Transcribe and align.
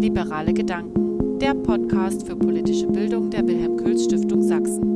Liberale 0.00 0.54
Gedanken, 0.54 1.38
der 1.38 1.54
Podcast 1.54 2.26
für 2.26 2.36
politische 2.36 2.86
Bildung 2.86 3.30
der 3.30 3.46
Wilhelm 3.46 3.76
Kühls 3.76 4.04
Stiftung 4.04 4.42
Sachsen. 4.42 4.88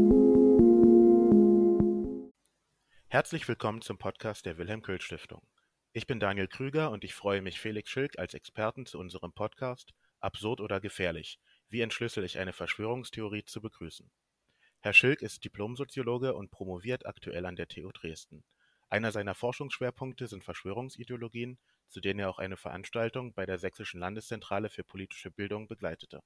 Herzlich 3.08 3.48
willkommen 3.48 3.82
zum 3.82 3.98
Podcast 3.98 4.46
der 4.46 4.56
Wilhelm 4.56 4.82
Kühls 4.82 5.04
Stiftung. 5.04 5.42
Ich 5.92 6.06
bin 6.06 6.20
Daniel 6.20 6.48
Krüger 6.48 6.90
und 6.90 7.04
ich 7.04 7.14
freue 7.14 7.42
mich, 7.42 7.60
Felix 7.60 7.90
Schilk 7.90 8.18
als 8.18 8.34
Experten 8.34 8.86
zu 8.86 8.98
unserem 8.98 9.32
Podcast 9.32 9.92
Absurd 10.20 10.60
oder 10.60 10.80
gefährlich? 10.80 11.38
Wie 11.68 11.80
entschlüssel 11.80 12.24
ich 12.24 12.38
eine 12.38 12.52
Verschwörungstheorie 12.52 13.44
zu 13.44 13.60
begrüßen? 13.60 14.10
Herr 14.80 14.92
Schilk 14.92 15.22
ist 15.22 15.44
Diplomsoziologe 15.44 16.34
und 16.34 16.50
promoviert 16.50 17.04
aktuell 17.04 17.44
an 17.46 17.56
der 17.56 17.68
TU 17.68 17.90
Dresden. 17.90 18.44
Einer 18.88 19.12
seiner 19.12 19.34
Forschungsschwerpunkte 19.34 20.28
sind 20.28 20.44
Verschwörungsideologien, 20.44 21.58
zu 21.88 22.00
denen 22.00 22.20
er 22.20 22.30
auch 22.30 22.38
eine 22.38 22.56
Veranstaltung 22.56 23.32
bei 23.34 23.46
der 23.46 23.58
Sächsischen 23.58 24.00
Landeszentrale 24.00 24.70
für 24.70 24.84
politische 24.84 25.30
Bildung 25.30 25.68
begleitete. 25.68 26.22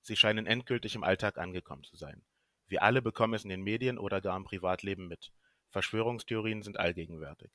Sie 0.00 0.16
scheinen 0.16 0.46
endgültig 0.46 0.94
im 0.94 1.04
Alltag 1.04 1.38
angekommen 1.38 1.84
zu 1.84 1.96
sein. 1.96 2.24
Wir 2.66 2.82
alle 2.82 3.02
bekommen 3.02 3.34
es 3.34 3.44
in 3.44 3.50
den 3.50 3.62
Medien 3.62 3.98
oder 3.98 4.20
gar 4.20 4.36
im 4.36 4.44
Privatleben 4.44 5.08
mit. 5.08 5.32
Verschwörungstheorien 5.70 6.62
sind 6.62 6.78
allgegenwärtig. 6.78 7.50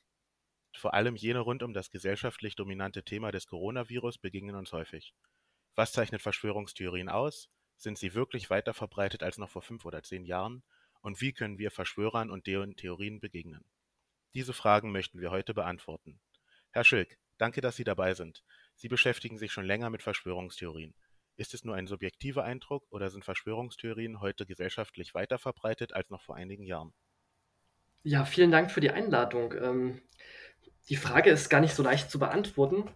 Vor 0.76 0.94
allem 0.94 1.16
jene 1.16 1.40
rund 1.40 1.62
um 1.62 1.72
das 1.72 1.90
gesellschaftlich 1.90 2.54
dominante 2.54 3.02
Thema 3.02 3.32
des 3.32 3.46
Coronavirus 3.46 4.18
begegnen 4.18 4.54
uns 4.54 4.72
häufig. 4.72 5.14
Was 5.74 5.92
zeichnet 5.92 6.22
Verschwörungstheorien 6.22 7.08
aus? 7.08 7.48
Sind 7.76 7.98
sie 7.98 8.14
wirklich 8.14 8.50
weiter 8.50 8.74
verbreitet 8.74 9.22
als 9.22 9.38
noch 9.38 9.48
vor 9.48 9.62
fünf 9.62 9.84
oder 9.84 10.02
zehn 10.02 10.24
Jahren? 10.24 10.62
Und 11.00 11.20
wie 11.20 11.32
können 11.32 11.58
wir 11.58 11.70
Verschwörern 11.70 12.30
und 12.30 12.46
deren 12.46 12.76
Theorien 12.76 13.20
begegnen? 13.20 13.64
Diese 14.34 14.52
Fragen 14.52 14.92
möchten 14.92 15.20
wir 15.20 15.30
heute 15.30 15.54
beantworten. 15.54 16.20
Herr 16.72 16.84
Schilk, 16.84 17.18
danke, 17.38 17.60
dass 17.60 17.76
Sie 17.76 17.84
dabei 17.84 18.14
sind. 18.14 18.44
Sie 18.76 18.88
beschäftigen 18.88 19.38
sich 19.38 19.52
schon 19.52 19.64
länger 19.64 19.90
mit 19.90 20.02
Verschwörungstheorien. 20.02 20.94
Ist 21.36 21.54
es 21.54 21.64
nur 21.64 21.74
ein 21.74 21.86
subjektiver 21.86 22.44
Eindruck 22.44 22.86
oder 22.90 23.10
sind 23.10 23.24
Verschwörungstheorien 23.24 24.20
heute 24.20 24.46
gesellschaftlich 24.46 25.14
weiter 25.14 25.38
verbreitet 25.38 25.94
als 25.94 26.10
noch 26.10 26.22
vor 26.22 26.36
einigen 26.36 26.64
Jahren? 26.64 26.92
Ja, 28.02 28.24
vielen 28.24 28.50
Dank 28.50 28.70
für 28.70 28.80
die 28.80 28.90
Einladung. 28.90 29.52
Ähm, 29.54 30.02
die 30.88 30.96
Frage 30.96 31.30
ist 31.30 31.48
gar 31.50 31.60
nicht 31.60 31.74
so 31.74 31.82
leicht 31.82 32.10
zu 32.10 32.18
beantworten, 32.18 32.88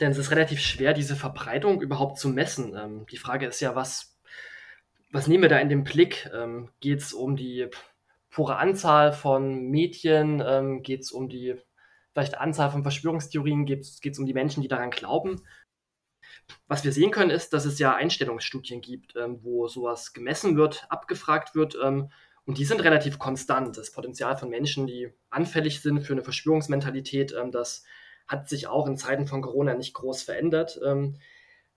denn 0.00 0.10
es 0.10 0.18
ist 0.18 0.30
relativ 0.30 0.60
schwer, 0.60 0.92
diese 0.92 1.16
Verbreitung 1.16 1.80
überhaupt 1.80 2.18
zu 2.18 2.28
messen. 2.28 2.76
Ähm, 2.76 3.06
die 3.10 3.18
Frage 3.18 3.46
ist 3.46 3.60
ja, 3.60 3.74
was 3.74 4.14
was 5.14 5.28
nehmen 5.28 5.42
wir 5.42 5.48
da 5.48 5.58
in 5.58 5.68
den 5.68 5.84
Blick? 5.84 6.28
Ähm, 6.34 6.70
Geht 6.80 6.98
es 6.98 7.12
um 7.12 7.36
die 7.36 7.68
pure 8.30 8.56
Anzahl 8.56 9.12
von 9.12 9.70
Medien? 9.70 10.42
Ähm, 10.44 10.82
Geht 10.82 11.02
es 11.02 11.12
um 11.12 11.28
die 11.28 11.54
vielleicht 12.14 12.38
Anzahl 12.38 12.70
von 12.70 12.82
Verschwörungstheorien? 12.82 13.66
Geht 13.66 13.82
es 13.82 14.18
um 14.18 14.24
die 14.24 14.32
Menschen, 14.32 14.62
die 14.62 14.68
daran 14.68 14.90
glauben? 14.90 15.42
Was 16.68 16.84
wir 16.84 16.92
sehen 16.92 17.10
können, 17.10 17.30
ist, 17.30 17.52
dass 17.52 17.64
es 17.64 17.78
ja 17.78 17.94
Einstellungsstudien 17.94 18.80
gibt, 18.80 19.14
ähm, 19.16 19.40
wo 19.42 19.66
sowas 19.68 20.12
gemessen 20.12 20.56
wird, 20.56 20.86
abgefragt 20.88 21.54
wird. 21.54 21.76
Ähm, 21.82 22.10
und 22.46 22.58
die 22.58 22.64
sind 22.64 22.82
relativ 22.82 23.18
konstant. 23.18 23.76
Das 23.76 23.92
Potenzial 23.92 24.36
von 24.36 24.50
Menschen, 24.50 24.86
die 24.86 25.12
anfällig 25.30 25.80
sind 25.80 26.02
für 26.02 26.12
eine 26.12 26.22
Verschwörungsmentalität, 26.22 27.34
ähm, 27.38 27.50
das 27.50 27.84
hat 28.26 28.48
sich 28.48 28.66
auch 28.66 28.86
in 28.86 28.96
Zeiten 28.96 29.26
von 29.26 29.42
Corona 29.42 29.74
nicht 29.74 29.94
groß 29.94 30.22
verändert. 30.22 30.80
Ähm, 30.84 31.18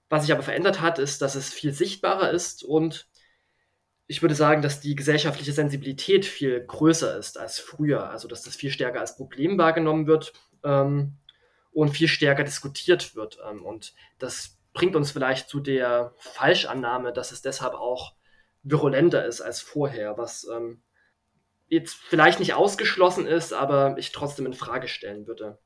was 0.10 0.24
sich 0.24 0.32
aber 0.32 0.44
verändert 0.44 0.80
hat, 0.82 1.00
ist, 1.00 1.22
dass 1.22 1.36
es 1.36 1.54
viel 1.54 1.74
sichtbarer 1.74 2.32
ist 2.32 2.64
und 2.64 3.10
ich 4.08 4.22
würde 4.22 4.36
sagen, 4.36 4.62
dass 4.62 4.80
die 4.80 4.96
gesellschaftliche 4.96 5.52
Sensibilität 5.52 6.26
viel 6.26 6.66
größer 6.66 7.18
ist 7.18 7.38
als 7.38 7.60
früher. 7.60 8.10
Also, 8.10 8.28
dass 8.28 8.42
das 8.42 8.56
viel 8.56 8.72
stärker 8.72 9.02
als 9.02 9.18
Problem 9.18 9.58
wahrgenommen 9.58 10.08
wird 10.08 10.34
ähm, 10.64 11.18
und 11.72 11.90
viel 11.90 12.08
stärker 12.08 12.46
diskutiert 12.46 13.16
wird. 13.16 13.38
Ähm, 13.48 13.64
und 13.64 13.94
das 14.18 14.58
bringt 14.74 14.96
uns 14.96 15.12
vielleicht 15.12 15.50
zu 15.50 15.60
der 15.60 16.14
Falschannahme, 16.18 17.12
dass 17.12 17.32
es 17.32 17.42
deshalb 17.42 17.74
auch 17.74 18.14
virulenter 18.64 19.26
ist 19.26 19.42
als 19.42 19.60
vorher, 19.60 20.18
was 20.18 20.48
ähm, 20.54 20.82
jetzt 21.68 21.96
vielleicht 21.96 22.40
nicht 22.40 22.54
ausgeschlossen 22.54 23.28
ist, 23.28 23.54
aber 23.54 23.98
ich 23.98 24.14
trotzdem 24.14 24.46
in 24.46 24.54
Frage 24.54 24.88
stellen 24.88 25.28
würde. 25.28 25.60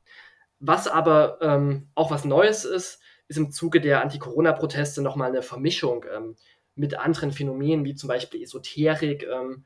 Was 0.59 0.87
aber 0.87 1.39
ähm, 1.41 1.89
auch 1.93 2.09
was 2.09 2.25
Neues 2.25 2.65
ist, 2.65 2.99
ist 3.27 3.37
im 3.37 3.51
Zuge 3.51 3.81
der 3.81 4.01
Anti-Corona-Proteste 4.01 5.01
nochmal 5.01 5.29
eine 5.29 5.41
Vermischung 5.41 6.05
ähm, 6.11 6.35
mit 6.75 6.97
anderen 6.97 7.31
Phänomenen, 7.31 7.85
wie 7.85 7.95
zum 7.95 8.07
Beispiel 8.07 8.41
Esoterik, 8.41 9.23
ähm, 9.23 9.65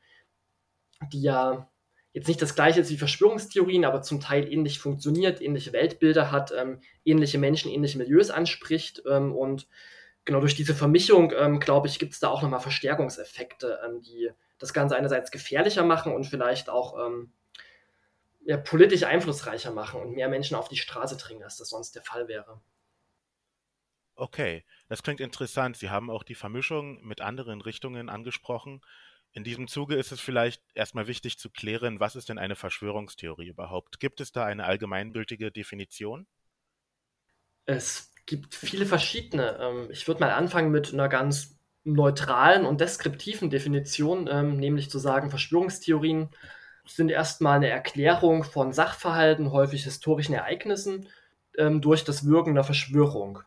die 1.12 1.22
ja 1.22 1.68
jetzt 2.12 2.28
nicht 2.28 2.40
das 2.40 2.54
gleiche 2.54 2.80
ist 2.80 2.90
wie 2.90 2.96
Verschwörungstheorien, 2.96 3.84
aber 3.84 4.00
zum 4.00 4.20
Teil 4.20 4.50
ähnlich 4.50 4.78
funktioniert, 4.78 5.42
ähnliche 5.42 5.74
Weltbilder 5.74 6.30
hat, 6.30 6.50
ähm, 6.56 6.80
ähnliche 7.04 7.36
Menschen, 7.38 7.70
ähnliche 7.70 7.98
Milieus 7.98 8.30
anspricht. 8.30 9.02
Ähm, 9.06 9.34
und 9.34 9.68
genau 10.24 10.40
durch 10.40 10.54
diese 10.54 10.74
Vermischung, 10.74 11.32
ähm, 11.36 11.60
glaube 11.60 11.88
ich, 11.88 11.98
gibt 11.98 12.14
es 12.14 12.20
da 12.20 12.28
auch 12.28 12.42
nochmal 12.42 12.60
Verstärkungseffekte, 12.60 13.80
ähm, 13.86 14.00
die 14.00 14.30
das 14.58 14.72
Ganze 14.72 14.96
einerseits 14.96 15.30
gefährlicher 15.30 15.84
machen 15.84 16.14
und 16.14 16.24
vielleicht 16.24 16.70
auch 16.70 17.06
ähm, 17.06 17.32
ja, 18.46 18.56
politisch 18.56 19.02
einflussreicher 19.02 19.72
machen 19.72 20.00
und 20.00 20.14
mehr 20.14 20.28
Menschen 20.28 20.56
auf 20.56 20.68
die 20.68 20.76
Straße 20.76 21.18
dringen, 21.18 21.42
als 21.42 21.58
das 21.58 21.68
sonst 21.68 21.96
der 21.96 22.02
Fall 22.02 22.28
wäre. 22.28 22.60
Okay, 24.16 24.64
das 24.88 25.02
klingt 25.02 25.20
interessant. 25.20 25.76
Sie 25.76 25.90
haben 25.90 26.10
auch 26.10 26.22
die 26.22 26.34
Vermischung 26.34 27.04
mit 27.04 27.20
anderen 27.20 27.60
Richtungen 27.60 28.08
angesprochen. 28.08 28.80
In 29.32 29.44
diesem 29.44 29.68
Zuge 29.68 29.96
ist 29.96 30.10
es 30.10 30.20
vielleicht 30.20 30.62
erstmal 30.74 31.06
wichtig 31.06 31.38
zu 31.38 31.50
klären, 31.50 32.00
was 32.00 32.16
ist 32.16 32.30
denn 32.30 32.38
eine 32.38 32.56
Verschwörungstheorie 32.56 33.48
überhaupt? 33.48 34.00
Gibt 34.00 34.22
es 34.22 34.32
da 34.32 34.44
eine 34.46 34.64
allgemeingültige 34.64 35.52
Definition? 35.52 36.26
Es 37.66 38.12
gibt 38.24 38.54
viele 38.54 38.86
verschiedene. 38.86 39.58
Ähm, 39.60 39.88
ich 39.90 40.08
würde 40.08 40.20
mal 40.20 40.32
anfangen 40.32 40.70
mit 40.70 40.94
einer 40.94 41.08
ganz 41.10 41.58
neutralen 41.84 42.64
und 42.64 42.80
deskriptiven 42.80 43.50
Definition, 43.50 44.28
ähm, 44.30 44.56
nämlich 44.56 44.90
zu 44.90 44.98
sagen, 44.98 45.30
Verschwörungstheorien 45.30 46.30
sind 46.86 47.10
erstmal 47.10 47.56
eine 47.56 47.68
Erklärung 47.68 48.44
von 48.44 48.72
Sachverhalten, 48.72 49.52
häufig 49.52 49.84
historischen 49.84 50.34
Ereignissen, 50.34 51.08
ähm, 51.58 51.80
durch 51.82 52.04
das 52.04 52.26
Wirken 52.26 52.50
einer 52.50 52.64
Verschwörung 52.64 53.40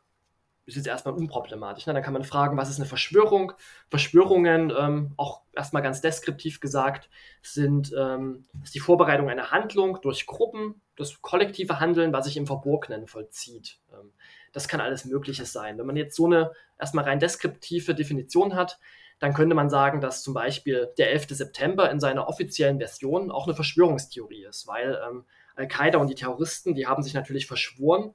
ist 0.69 0.78
jetzt 0.78 0.88
erstmal 0.88 1.13
unproblematisch. 1.13 1.85
Ne? 1.85 1.94
Dann 1.94 2.03
kann 2.03 2.13
man 2.13 2.24
fragen, 2.24 2.57
was 2.57 2.69
ist 2.69 2.78
eine 2.78 2.85
Verschwörung? 2.85 3.53
Verschwörungen, 3.90 4.72
ähm, 4.78 5.13
auch 5.18 5.41
erstmal 5.56 5.84
ganz 5.84 6.02
deskriptiv 6.02 6.59
gesagt, 6.59 7.09
sind 7.41 7.94
ähm, 7.97 8.46
ist 8.63 8.75
die 8.75 8.79
Vorbereitung 8.79 9.29
einer 9.29 9.52
Handlung 9.52 10.00
durch 10.02 10.25
Gruppen, 10.25 10.81
das 10.96 11.22
kollektive 11.22 11.79
Handeln, 11.79 12.13
was 12.13 12.25
sich 12.25 12.38
im 12.38 12.47
Verborgenen 12.47 13.08
vollzieht. 13.08 13.79
Ähm, 13.94 14.12
das 14.52 14.68
kann 14.68 14.81
alles 14.81 15.06
Mögliche 15.06 15.46
sein. 15.46 15.78
Wenn 15.78 15.85
man 15.85 15.96
jetzt 15.96 16.16
so 16.16 16.25
eine 16.25 16.52
erstmal 16.79 17.06
rein 17.06 17.19
deskriptive 17.19 17.96
Definition 17.96 18.56
hat, 18.56 18.79
dann 19.19 19.34
könnte 19.34 19.56
man 19.56 19.69
sagen, 19.69 20.02
dass 20.02 20.24
zum 20.24 20.34
Beispiel 20.34 20.94
der 20.97 21.12
11. 21.12 21.28
September 21.29 21.91
in 21.91 22.00
seiner 22.00 22.28
offiziellen 22.28 22.79
Version 22.79 23.31
auch 23.31 23.46
eine 23.46 23.56
Verschwörungstheorie 23.56 24.46
ist, 24.46 24.66
weil 24.66 25.00
ähm, 25.08 25.25
Al-Qaida 25.56 25.97
und 25.97 26.08
die 26.08 26.16
Terroristen, 26.16 26.74
die 26.74 26.88
haben 26.88 27.03
sich 27.03 27.13
natürlich 27.13 27.46
verschworen, 27.46 28.13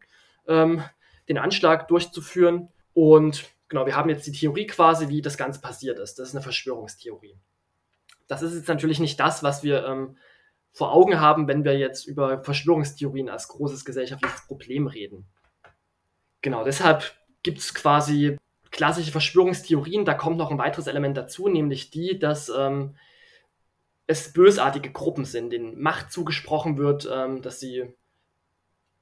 ähm, 0.48 0.82
den 1.28 1.38
Anschlag 1.38 1.88
durchzuführen. 1.88 2.68
Und 2.92 3.44
genau, 3.68 3.86
wir 3.86 3.96
haben 3.96 4.10
jetzt 4.10 4.26
die 4.26 4.32
Theorie 4.32 4.66
quasi, 4.66 5.08
wie 5.08 5.22
das 5.22 5.36
Ganze 5.36 5.60
passiert 5.60 5.98
ist. 5.98 6.18
Das 6.18 6.28
ist 6.28 6.34
eine 6.34 6.42
Verschwörungstheorie. 6.42 7.36
Das 8.26 8.42
ist 8.42 8.54
jetzt 8.54 8.68
natürlich 8.68 9.00
nicht 9.00 9.20
das, 9.20 9.42
was 9.42 9.62
wir 9.62 9.84
ähm, 9.86 10.16
vor 10.72 10.92
Augen 10.92 11.20
haben, 11.20 11.46
wenn 11.46 11.64
wir 11.64 11.78
jetzt 11.78 12.06
über 12.06 12.42
Verschwörungstheorien 12.42 13.28
als 13.28 13.48
großes 13.48 13.84
gesellschaftliches 13.84 14.46
Problem 14.46 14.86
reden. 14.86 15.26
Genau, 16.42 16.64
deshalb 16.64 17.14
gibt 17.42 17.58
es 17.58 17.74
quasi 17.74 18.38
klassische 18.70 19.12
Verschwörungstheorien. 19.12 20.04
Da 20.04 20.14
kommt 20.14 20.36
noch 20.36 20.50
ein 20.50 20.58
weiteres 20.58 20.88
Element 20.88 21.16
dazu, 21.16 21.48
nämlich 21.48 21.90
die, 21.90 22.18
dass 22.18 22.48
ähm, 22.48 22.96
es 24.06 24.32
bösartige 24.32 24.90
Gruppen 24.90 25.24
sind, 25.24 25.50
denen 25.50 25.80
Macht 25.80 26.10
zugesprochen 26.10 26.76
wird, 26.76 27.08
ähm, 27.10 27.40
dass 27.40 27.60
sie 27.60 27.94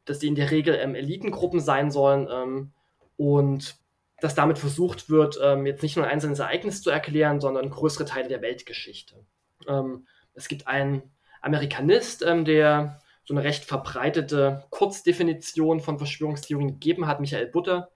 dass 0.04 0.18
die 0.18 0.28
in 0.28 0.34
der 0.34 0.50
Regel 0.50 0.74
ähm, 0.74 0.94
Elitengruppen 0.94 1.60
sein 1.60 1.90
sollen 1.90 2.28
ähm, 2.30 2.72
und 3.16 3.77
dass 4.21 4.34
damit 4.34 4.59
versucht 4.59 5.10
wird, 5.10 5.38
ähm, 5.42 5.66
jetzt 5.66 5.82
nicht 5.82 5.97
nur 5.97 6.06
ein 6.06 6.12
einzelnes 6.12 6.38
Ereignis 6.38 6.80
zu 6.82 6.91
erklären, 6.91 7.41
sondern 7.41 7.71
größere 7.71 8.04
Teile 8.04 8.28
der 8.28 8.41
Weltgeschichte. 8.41 9.24
Ähm, 9.66 10.06
es 10.34 10.48
gibt 10.48 10.68
einen 10.68 11.03
Amerikanist, 11.41 12.22
ähm, 12.24 12.44
der 12.44 13.00
so 13.24 13.34
eine 13.34 13.44
recht 13.44 13.65
verbreitete 13.65 14.65
Kurzdefinition 14.71 15.80
von 15.80 15.98
Verschwörungstheorien 15.98 16.68
gegeben 16.68 17.06
hat, 17.06 17.21
Michael 17.21 17.48
Butter, 17.48 17.91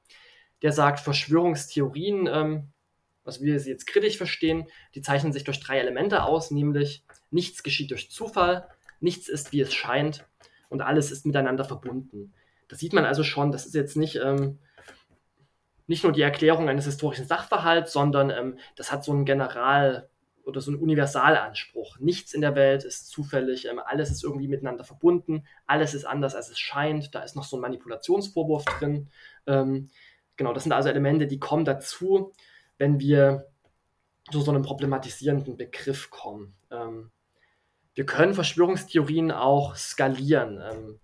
der 0.62 0.72
sagt, 0.72 1.00
Verschwörungstheorien, 1.00 2.26
ähm, 2.26 2.72
was 3.24 3.40
wir 3.40 3.58
sie 3.58 3.70
jetzt 3.70 3.86
kritisch 3.86 4.16
verstehen, 4.16 4.66
die 4.94 5.02
zeichnen 5.02 5.32
sich 5.32 5.44
durch 5.44 5.60
drei 5.60 5.78
Elemente 5.78 6.22
aus, 6.22 6.50
nämlich 6.50 7.04
nichts 7.30 7.62
geschieht 7.62 7.90
durch 7.90 8.10
Zufall, 8.10 8.68
nichts 9.00 9.28
ist, 9.28 9.52
wie 9.52 9.60
es 9.60 9.74
scheint 9.74 10.26
und 10.68 10.82
alles 10.82 11.10
ist 11.10 11.26
miteinander 11.26 11.64
verbunden. 11.64 12.32
Das 12.68 12.78
sieht 12.78 12.92
man 12.92 13.04
also 13.04 13.22
schon, 13.22 13.52
das 13.52 13.66
ist 13.66 13.74
jetzt 13.74 13.96
nicht, 13.96 14.16
ähm, 14.16 14.58
nicht 15.86 16.02
nur 16.02 16.12
die 16.12 16.22
Erklärung 16.22 16.68
eines 16.68 16.84
historischen 16.84 17.26
Sachverhalts, 17.26 17.92
sondern 17.92 18.30
ähm, 18.30 18.58
das 18.74 18.90
hat 18.90 19.04
so 19.04 19.12
einen 19.12 19.24
General- 19.24 20.08
oder 20.44 20.60
so 20.60 20.70
einen 20.70 20.80
Universalanspruch. 20.80 21.98
Nichts 21.98 22.32
in 22.32 22.40
der 22.40 22.54
Welt 22.54 22.84
ist 22.84 23.08
zufällig, 23.08 23.66
ähm, 23.66 23.80
alles 23.84 24.10
ist 24.10 24.24
irgendwie 24.24 24.48
miteinander 24.48 24.84
verbunden, 24.84 25.44
alles 25.66 25.94
ist 25.94 26.04
anders, 26.04 26.34
als 26.34 26.50
es 26.50 26.58
scheint. 26.58 27.14
Da 27.14 27.20
ist 27.22 27.36
noch 27.36 27.44
so 27.44 27.56
ein 27.56 27.62
Manipulationsvorwurf 27.62 28.64
drin. 28.64 29.08
Ähm, 29.46 29.90
genau, 30.36 30.52
das 30.52 30.62
sind 30.64 30.72
also 30.72 30.88
Elemente, 30.88 31.26
die 31.26 31.40
kommen 31.40 31.64
dazu, 31.64 32.32
wenn 32.78 33.00
wir 33.00 33.46
zu 34.30 34.40
so 34.40 34.50
einem 34.50 34.62
problematisierenden 34.62 35.56
Begriff 35.56 36.10
kommen. 36.10 36.54
Ähm, 36.70 37.10
wir 37.96 38.06
können 38.06 38.34
Verschwörungstheorien 38.34 39.32
auch 39.32 39.74
skalieren. 39.74 40.62
Ähm, 40.62 41.00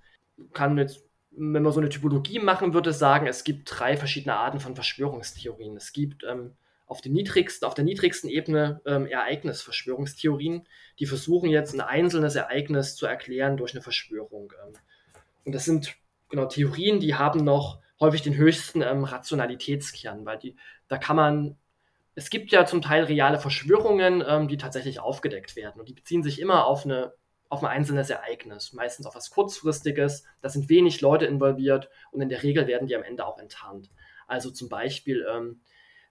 kann 0.53 0.79
jetzt, 0.79 1.05
wenn 1.31 1.63
man 1.63 1.73
so 1.73 1.81
eine 1.81 1.89
Typologie 1.89 2.39
machen 2.39 2.75
würde, 2.75 2.93
sagen, 2.93 3.27
es 3.27 3.45
gibt 3.45 3.69
drei 3.71 3.97
verschiedene 3.97 4.37
Arten 4.37 4.61
von 4.61 4.75
Verschwörungstheorien. 4.75 5.75
Es 5.77 5.93
gibt 5.93 6.23
ähm, 6.25 6.53
auf, 6.87 7.01
dem 7.01 7.15
niedrigsten, 7.15 7.67
auf 7.67 7.73
der 7.73 7.85
niedrigsten 7.85 8.29
Ebene 8.29 8.83
ähm, 8.85 9.07
Ereignisverschwörungstheorien, 9.07 10.69
die 10.99 11.07
versuchen 11.07 11.49
jetzt 11.49 11.73
ein 11.73 11.81
einzelnes 11.81 12.37
Ereignis 12.37 12.95
zu 12.95 13.07
erklären 13.07 13.57
durch 13.57 13.73
eine 13.73 13.83
Verschwörung. 13.83 14.53
Ähm. 14.63 14.75
und 15.45 15.55
das 15.55 15.65
sind 15.65 15.97
genau 16.29 16.45
Theorien, 16.47 17.01
die 17.01 17.15
haben 17.15 17.43
noch 17.43 17.81
häufig 18.01 18.21
den 18.21 18.37
höchsten 18.37 18.83
ähm, 18.83 19.05
Rationalitätskern, 19.05 20.27
weil 20.27 20.39
die, 20.39 20.57
da 20.89 20.99
kann 20.99 21.17
man 21.17 21.57
es 22.15 22.31
gibt 22.31 22.53
ja 22.53 22.67
zum 22.67 22.83
Teil 22.83 23.05
reale 23.05 23.39
Verschwörungen, 23.39 24.23
ähm, 24.27 24.49
die 24.49 24.57
tatsächlich 24.57 25.01
aufgedeckt 25.01 25.57
werden. 25.57 25.81
Und 25.81 25.89
die 25.89 25.95
beziehen 25.95 26.23
sich 26.23 26.41
immer 26.41 26.67
auf, 26.67 26.85
eine, 26.85 27.15
auf 27.49 27.63
ein 27.63 27.71
einzelnes 27.71 28.11
Ereignis, 28.11 28.73
meistens 28.73 29.07
auf 29.07 29.15
was 29.15 29.31
Kurzfristiges. 29.31 30.25
Da 30.41 30.49
sind 30.49 30.69
wenig 30.69 31.01
Leute 31.01 31.27
involviert 31.27 31.89
und 32.11 32.21
in 32.21 32.29
der 32.29 32.43
Regel 32.43 32.67
werden 32.67 32.87
die 32.87 32.97
am 32.97 33.03
Ende 33.03 33.27
auch 33.27 33.39
enttarnt. 33.39 33.91
Also 34.27 34.51
zum 34.51 34.69
Beispiel, 34.69 35.27
ähm, 35.31 35.63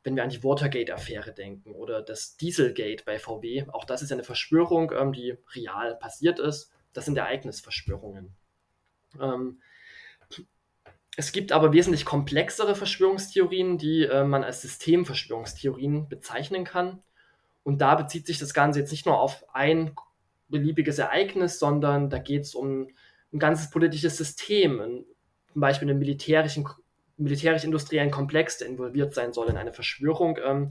wenn 0.04 0.16
wir 0.16 0.24
an 0.24 0.30
die 0.30 0.44
Watergate-Affäre 0.44 1.34
denken 1.34 1.74
oder 1.74 2.02
das 2.02 2.36
Dieselgate 2.36 3.04
bei 3.06 3.20
VW, 3.20 3.66
auch 3.72 3.86
das 3.86 4.02
ist 4.02 4.12
eine 4.12 4.24
Verschwörung, 4.24 4.92
ähm, 4.98 5.14
die 5.14 5.38
real 5.56 5.96
passiert 5.96 6.40
ist. 6.40 6.72
Das 6.94 7.06
sind 7.06 7.18
Ereignisverschwörungen. 7.18 8.36
Ähm, 9.20 9.62
es 11.22 11.32
gibt 11.32 11.52
aber 11.52 11.72
wesentlich 11.72 12.04
komplexere 12.04 12.74
Verschwörungstheorien, 12.74 13.78
die 13.78 14.06
äh, 14.06 14.24
man 14.24 14.44
als 14.44 14.64
Systemverschwörungstheorien 14.64 16.10
bezeichnen 16.10 16.64
kann. 16.64 17.04
Und 17.62 17.80
da 17.80 17.94
bezieht 17.94 18.26
sich 18.26 18.40
das 18.40 18.56
Ganze 18.56 18.80
jetzt 18.80 18.90
nicht 18.90 19.06
nur 19.06 19.20
auf 19.20 19.46
ein 19.54 19.92
beliebiges 20.50 20.98
Ereignis, 20.98 21.60
sondern 21.60 22.10
da 22.10 22.18
geht 22.18 22.42
es 22.42 22.56
um 22.56 22.88
ein 23.32 23.38
ganzes 23.38 23.70
politisches 23.70 24.18
System, 24.18 24.80
ein, 24.80 25.06
zum 25.54 25.62
Beispiel 25.62 25.88
einen 25.92 26.00
militärischen, 26.00 26.68
militärisch-industriellen 27.18 28.10
Komplex, 28.10 28.58
der 28.58 28.68
involviert 28.68 29.14
sein 29.14 29.32
soll 29.32 29.48
in 29.48 29.58
eine 29.58 29.74
Verschwörung. 29.74 30.40
Ähm, 30.44 30.70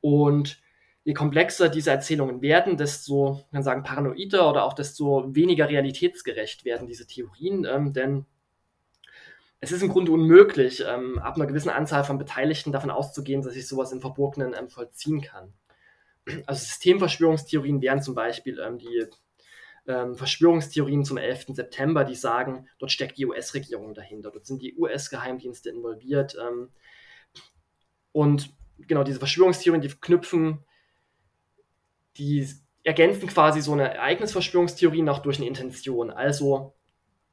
und 0.00 0.62
je 1.04 1.12
komplexer 1.12 1.68
diese 1.68 1.90
Erzählungen 1.90 2.40
werden, 2.40 2.78
desto, 2.78 3.32
man 3.32 3.50
kann 3.52 3.62
sagen, 3.64 3.82
paranoider 3.82 4.48
oder 4.48 4.64
auch 4.64 4.72
desto 4.72 5.34
weniger 5.34 5.68
realitätsgerecht 5.68 6.64
werden 6.64 6.86
diese 6.86 7.06
Theorien, 7.06 7.66
ähm, 7.66 7.92
denn 7.92 8.24
es 9.60 9.72
ist 9.72 9.82
im 9.82 9.90
Grunde 9.90 10.12
unmöglich, 10.12 10.82
ähm, 10.86 11.18
ab 11.18 11.36
einer 11.36 11.46
gewissen 11.46 11.68
Anzahl 11.68 12.04
von 12.04 12.18
Beteiligten 12.18 12.72
davon 12.72 12.90
auszugehen, 12.90 13.42
dass 13.42 13.54
sich 13.54 13.68
sowas 13.68 13.92
im 13.92 14.00
Verborgenen 14.00 14.54
ähm, 14.54 14.68
vollziehen 14.68 15.20
kann. 15.20 15.52
Also 16.46 16.64
Systemverschwörungstheorien 16.64 17.82
wären 17.82 18.02
zum 18.02 18.14
Beispiel 18.14 18.58
ähm, 18.58 18.78
die 18.78 19.06
ähm, 19.86 20.16
Verschwörungstheorien 20.16 21.04
zum 21.04 21.18
11. 21.18 21.46
September, 21.48 22.04
die 22.04 22.14
sagen, 22.14 22.68
dort 22.78 22.92
steckt 22.92 23.18
die 23.18 23.26
US-Regierung 23.26 23.94
dahinter, 23.94 24.30
dort 24.30 24.46
sind 24.46 24.62
die 24.62 24.76
US-Geheimdienste 24.76 25.70
involviert. 25.70 26.36
Ähm, 26.40 26.70
und 28.12 28.50
genau 28.78 29.04
diese 29.04 29.18
Verschwörungstheorien, 29.18 29.82
die 29.82 29.88
verknüpfen, 29.90 30.64
die 32.16 32.48
ergänzen 32.82 33.28
quasi 33.28 33.60
so 33.60 33.72
eine 33.72 33.94
Ereignisverschwörungstheorie 33.94 35.02
noch 35.02 35.18
durch 35.18 35.36
eine 35.36 35.46
Intention. 35.46 36.10
Also 36.10 36.74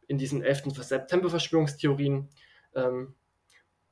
in 0.08 0.18
diesen 0.18 0.42
11. 0.42 0.76
September-Verschwörungstheorien. 0.76 2.30
Ähm, 2.76 3.16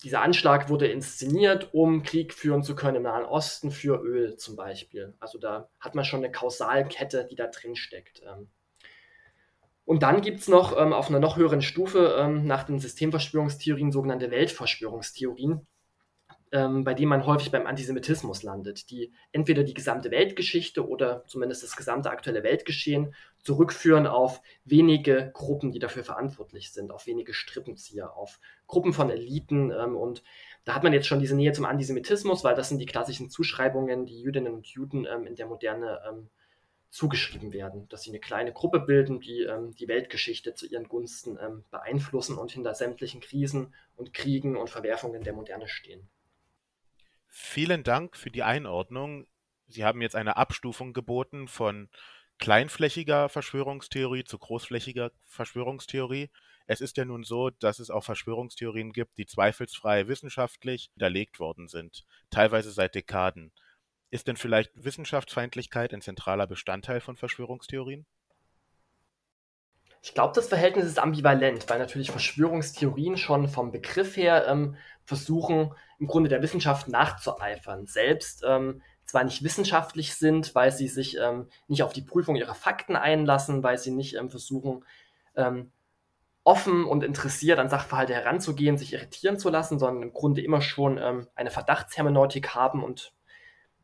dieser 0.03 0.21
Anschlag 0.21 0.69
wurde 0.69 0.87
inszeniert, 0.87 1.73
um 1.73 2.03
Krieg 2.03 2.33
führen 2.33 2.63
zu 2.63 2.75
können 2.75 2.97
im 2.97 3.03
Nahen 3.03 3.25
Osten 3.25 3.71
für 3.71 4.01
Öl 4.01 4.35
zum 4.37 4.55
Beispiel. 4.55 5.15
Also 5.19 5.39
da 5.39 5.69
hat 5.79 5.95
man 5.95 6.05
schon 6.05 6.19
eine 6.19 6.31
Kausalkette, 6.31 7.25
die 7.29 7.35
da 7.35 7.47
drin 7.47 7.75
steckt. 7.75 8.21
Ähm. 8.23 8.49
Und 9.85 10.03
dann 10.03 10.21
gibt 10.21 10.41
es 10.41 10.47
noch 10.47 10.77
ähm, 10.77 10.93
auf 10.93 11.09
einer 11.09 11.19
noch 11.19 11.37
höheren 11.37 11.61
Stufe 11.61 12.17
ähm, 12.19 12.45
nach 12.45 12.63
den 12.63 12.79
Systemverschwörungstheorien 12.79 13.91
sogenannte 13.91 14.31
Weltverschwörungstheorien 14.31 15.65
bei 16.51 16.93
dem 16.93 17.09
man 17.09 17.25
häufig 17.25 17.51
beim 17.51 17.67
Antisemitismus 17.67 18.43
landet, 18.43 18.89
die 18.89 19.11
entweder 19.33 19.63
die 19.63 19.73
gesamte 19.73 20.09
Weltgeschichte 20.11 20.87
oder 20.87 21.25
zumindest 21.27 21.63
das 21.63 21.75
gesamte 21.75 22.09
aktuelle 22.09 22.43
Weltgeschehen 22.43 23.13
zurückführen 23.45 24.07
auf 24.07 24.41
wenige 24.63 25.31
Gruppen, 25.33 25.71
die 25.71 25.79
dafür 25.79 26.03
verantwortlich 26.03 26.71
sind, 26.71 26.91
auf 26.91 27.05
wenige 27.05 27.33
Strippenzieher, 27.33 28.15
auf 28.15 28.39
Gruppen 28.67 28.91
von 28.91 29.11
Eliten. 29.11 29.71
Ähm, 29.71 29.95
und 29.95 30.23
da 30.63 30.73
hat 30.73 30.83
man 30.83 30.93
jetzt 30.93 31.07
schon 31.07 31.19
diese 31.19 31.35
Nähe 31.35 31.53
zum 31.53 31.65
Antisemitismus, 31.65 32.43
weil 32.43 32.55
das 32.55 32.69
sind 32.69 32.79
die 32.79 32.87
klassischen 32.87 33.29
Zuschreibungen, 33.29 34.07
die 34.07 34.19
Jüdinnen 34.19 34.53
und 34.53 34.65
Juden 34.65 35.05
ähm, 35.05 35.27
in 35.27 35.35
der 35.35 35.45
Moderne 35.45 36.01
ähm, 36.09 36.29
zugeschrieben 36.89 37.53
werden, 37.53 37.87
dass 37.89 38.01
sie 38.01 38.09
eine 38.09 38.19
kleine 38.19 38.51
Gruppe 38.51 38.79
bilden, 38.79 39.19
die 39.19 39.41
ähm, 39.41 39.75
die 39.75 39.87
Weltgeschichte 39.87 40.55
zu 40.55 40.65
ihren 40.65 40.87
Gunsten 40.87 41.37
ähm, 41.39 41.65
beeinflussen 41.69 42.37
und 42.37 42.51
hinter 42.51 42.73
sämtlichen 42.73 43.21
Krisen 43.21 43.75
und 43.95 44.13
Kriegen 44.13 44.57
und 44.57 44.71
Verwerfungen 44.71 45.23
der 45.23 45.33
Moderne 45.33 45.67
stehen. 45.67 46.07
Vielen 47.37 47.83
Dank 47.83 48.15
für 48.15 48.31
die 48.31 48.43
Einordnung. 48.43 49.27
Sie 49.67 49.83
haben 49.83 50.01
jetzt 50.01 50.15
eine 50.15 50.37
Abstufung 50.37 50.93
geboten 50.93 51.49
von 51.49 51.89
kleinflächiger 52.39 53.27
Verschwörungstheorie 53.27 54.23
zu 54.23 54.39
großflächiger 54.39 55.11
Verschwörungstheorie. 55.25 56.29
Es 56.65 56.79
ist 56.79 56.95
ja 56.95 57.03
nun 57.03 57.25
so, 57.25 57.49
dass 57.49 57.79
es 57.79 57.89
auch 57.89 58.05
Verschwörungstheorien 58.05 58.93
gibt, 58.93 59.17
die 59.17 59.25
zweifelsfrei 59.25 60.07
wissenschaftlich 60.07 60.91
widerlegt 60.95 61.41
worden 61.41 61.67
sind, 61.67 62.05
teilweise 62.29 62.71
seit 62.71 62.95
Dekaden. 62.95 63.51
Ist 64.11 64.29
denn 64.29 64.37
vielleicht 64.37 64.71
Wissenschaftsfeindlichkeit 64.73 65.93
ein 65.93 66.01
zentraler 66.01 66.47
Bestandteil 66.47 67.01
von 67.01 67.17
Verschwörungstheorien? 67.17 68.05
Ich 70.05 70.13
glaube, 70.13 70.33
das 70.35 70.47
Verhältnis 70.47 70.85
ist 70.85 70.99
ambivalent, 70.99 71.67
weil 71.67 71.79
natürlich 71.79 72.11
Verschwörungstheorien 72.11 73.17
schon 73.17 73.47
vom 73.47 73.71
Begriff 73.71 74.15
her 74.15 74.45
ähm, 74.47 74.75
versuchen, 75.03 75.73
im 75.97 76.05
Grunde 76.05 76.29
der 76.29 76.43
Wissenschaft 76.43 76.87
nachzueifern. 76.87 77.87
Selbst 77.87 78.43
ähm, 78.47 78.83
zwar 79.03 79.23
nicht 79.23 79.43
wissenschaftlich 79.43 80.13
sind, 80.13 80.53
weil 80.53 80.71
sie 80.71 80.89
sich 80.89 81.17
ähm, 81.17 81.49
nicht 81.67 81.81
auf 81.81 81.91
die 81.91 82.03
Prüfung 82.03 82.35
ihrer 82.35 82.53
Fakten 82.53 82.95
einlassen, 82.95 83.63
weil 83.63 83.79
sie 83.79 83.89
nicht 83.89 84.13
ähm, 84.13 84.29
versuchen, 84.29 84.85
ähm, 85.35 85.71
offen 86.43 86.85
und 86.85 87.03
interessiert 87.03 87.57
an 87.57 87.69
Sachverhalte 87.69 88.13
heranzugehen, 88.13 88.77
sich 88.77 88.93
irritieren 88.93 89.39
zu 89.39 89.49
lassen, 89.49 89.79
sondern 89.79 90.03
im 90.03 90.13
Grunde 90.13 90.41
immer 90.41 90.61
schon 90.61 90.99
ähm, 90.99 91.27
eine 91.33 91.49
Verdachtshermeneutik 91.49 92.49
haben 92.53 92.83
und 92.83 93.11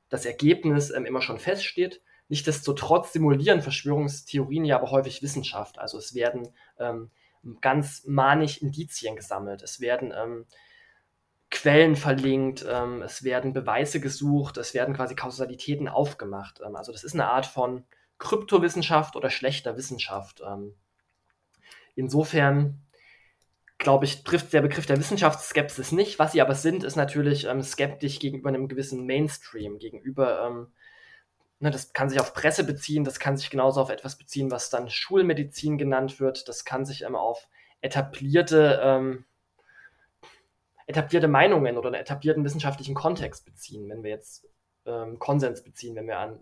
das 0.09 0.27
Ergebnis 0.27 0.91
immer 0.91 1.23
schon 1.23 1.39
feststeht. 1.39 1.99
Nichtsdestotrotz 2.31 3.11
simulieren 3.11 3.61
Verschwörungstheorien 3.61 4.63
ja 4.63 4.77
aber 4.77 4.89
häufig 4.89 5.21
Wissenschaft. 5.21 5.77
Also 5.77 5.97
es 5.97 6.15
werden 6.15 6.47
ähm, 6.79 7.11
ganz 7.59 8.05
manig 8.05 8.61
Indizien 8.61 9.17
gesammelt. 9.17 9.61
Es 9.61 9.81
werden 9.81 10.13
ähm, 10.15 10.45
Quellen 11.49 11.97
verlinkt, 11.97 12.65
ähm, 12.65 13.01
es 13.01 13.25
werden 13.25 13.51
Beweise 13.51 13.99
gesucht, 13.99 14.55
es 14.55 14.73
werden 14.73 14.95
quasi 14.95 15.13
Kausalitäten 15.13 15.89
aufgemacht. 15.89 16.61
Ähm, 16.65 16.77
also 16.77 16.93
das 16.93 17.03
ist 17.03 17.15
eine 17.15 17.27
Art 17.27 17.45
von 17.45 17.83
Kryptowissenschaft 18.17 19.17
oder 19.17 19.29
schlechter 19.29 19.75
Wissenschaft. 19.75 20.41
Ähm, 20.47 20.75
insofern 21.95 22.81
glaube 23.77 24.05
ich, 24.05 24.23
trifft 24.23 24.53
der 24.53 24.61
Begriff 24.61 24.85
der 24.85 24.99
Wissenschaftsskepsis 24.99 25.91
nicht. 25.91 26.17
Was 26.17 26.31
sie 26.31 26.39
aber 26.39 26.55
sind, 26.55 26.85
ist 26.85 26.95
natürlich 26.95 27.43
ähm, 27.43 27.61
skeptisch 27.61 28.19
gegenüber 28.19 28.47
einem 28.47 28.69
gewissen 28.69 29.05
Mainstream, 29.05 29.79
gegenüber 29.79 30.45
Ne, 31.61 31.69
das 31.69 31.93
kann 31.93 32.09
sich 32.09 32.19
auf 32.19 32.33
Presse 32.33 32.63
beziehen, 32.63 33.03
das 33.03 33.19
kann 33.19 33.37
sich 33.37 33.51
genauso 33.51 33.81
auf 33.81 33.91
etwas 33.91 34.17
beziehen, 34.17 34.49
was 34.49 34.71
dann 34.71 34.89
Schulmedizin 34.89 35.77
genannt 35.77 36.19
wird. 36.19 36.47
Das 36.47 36.65
kann 36.65 36.85
sich 36.85 37.03
ähm, 37.03 37.15
auf 37.15 37.47
etablierte, 37.81 38.81
ähm, 38.83 39.25
etablierte 40.87 41.27
Meinungen 41.27 41.77
oder 41.77 41.89
einen 41.89 42.01
etablierten 42.01 42.43
wissenschaftlichen 42.43 42.95
Kontext 42.95 43.45
beziehen, 43.45 43.87
wenn 43.89 44.01
wir 44.01 44.09
jetzt 44.09 44.47
ähm, 44.87 45.19
Konsens 45.19 45.63
beziehen, 45.63 45.95
wenn 45.95 46.07
wir 46.07 46.17
an, 46.17 46.39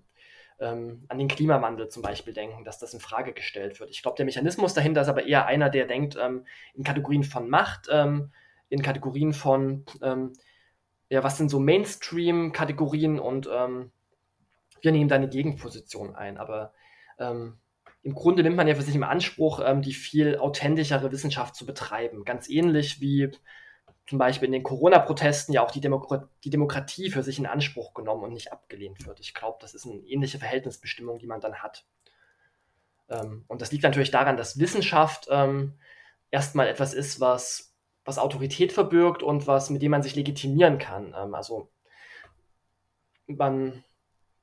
ähm, 0.60 1.04
an 1.10 1.18
den 1.18 1.28
Klimawandel 1.28 1.90
zum 1.90 2.02
Beispiel 2.02 2.34
denken, 2.34 2.64
dass 2.64 2.80
das 2.80 2.94
in 2.94 3.02
Frage 3.02 3.34
gestellt 3.34 3.82
wird. 3.82 3.90
Ich 3.90 4.02
glaube, 4.02 4.16
der 4.16 4.26
Mechanismus 4.26 4.74
dahinter 4.74 5.02
ist 5.02 5.10
aber 5.10 5.26
eher 5.26 5.48
einer, 5.48 5.70
der 5.70 5.86
denkt 5.86 6.18
ähm, 6.18 6.46
in 6.74 6.86
Kategorien 6.86 7.26
von 7.26 7.50
Macht, 7.50 7.90
ähm, 7.92 8.32
in 8.70 8.82
Kategorien 8.82 9.34
von, 9.34 9.84
ja, 11.10 11.24
was 11.24 11.38
sind 11.38 11.50
so 11.50 11.60
Mainstream-Kategorien 11.60 13.20
und 13.20 13.50
wir 14.82 14.92
nehmen 14.92 15.10
da 15.10 15.16
eine 15.16 15.30
Gegenposition 15.30 16.16
ein. 16.16 16.38
Aber 16.38 16.74
ähm, 17.18 17.60
im 18.02 18.14
Grunde 18.14 18.44
nimmt 18.44 18.56
man 18.56 18.68
ja 18.68 18.76
für 18.76 18.82
sich 18.82 18.96
im 18.96 19.04
Anspruch, 19.04 19.62
ähm, 19.64 19.82
die 19.82 19.94
viel 19.94 20.38
authentischere 20.38 21.12
Wissenschaft 21.12 21.56
zu 21.56 21.66
betreiben. 21.66 22.24
Ganz 22.26 22.50
ähnlich 22.50 23.02
wie 23.02 23.32
zum 24.08 24.18
Beispiel 24.18 24.48
in 24.48 24.54
den 24.54 24.64
Corona-Protesten 24.64 25.54
ja 25.54 25.64
auch 25.64 25.72
die, 25.72 25.82
Demo 25.82 26.06
die, 26.44 26.50
Demokratie 26.50 27.12
für 27.12 27.22
sich 27.22 27.38
in 27.38 27.46
Anspruch 27.46 27.94
genommen 27.94 28.24
und 28.24 28.34
nicht 28.34 28.52
abgelehnt 28.52 29.06
wird. 29.06 29.20
Ich 29.20 29.34
glaube, 29.34 29.60
das 29.62 29.76
ist 29.76 29.86
eine 29.86 30.00
ähnliche 30.00 30.40
Verhältnisbestimmung, 30.40 31.20
die 31.20 31.28
man 31.28 31.42
dann 31.42 31.56
hat. 31.56 31.86
Ähm, 33.10 33.46
und 33.48 33.62
das 33.62 33.72
liegt 33.72 33.84
natürlich 33.84 34.12
daran, 34.12 34.38
dass 34.38 34.58
Wissenschaft 34.58 35.28
ähm, 35.30 35.78
erstmal 36.32 36.68
etwas 36.68 36.94
ist, 36.94 37.20
was 37.20 37.70
was 38.10 38.18
Autorität 38.18 38.74
verbirgt 38.74 39.24
und 39.24 39.48
was, 39.48 39.70
mit 39.70 39.82
dem 39.82 39.92
man 39.92 40.04
sich 40.04 40.16
legitimieren 40.16 40.80
kann. 40.80 41.14
Ähm, 41.16 41.36
also 41.36 41.70
man, 43.28 43.84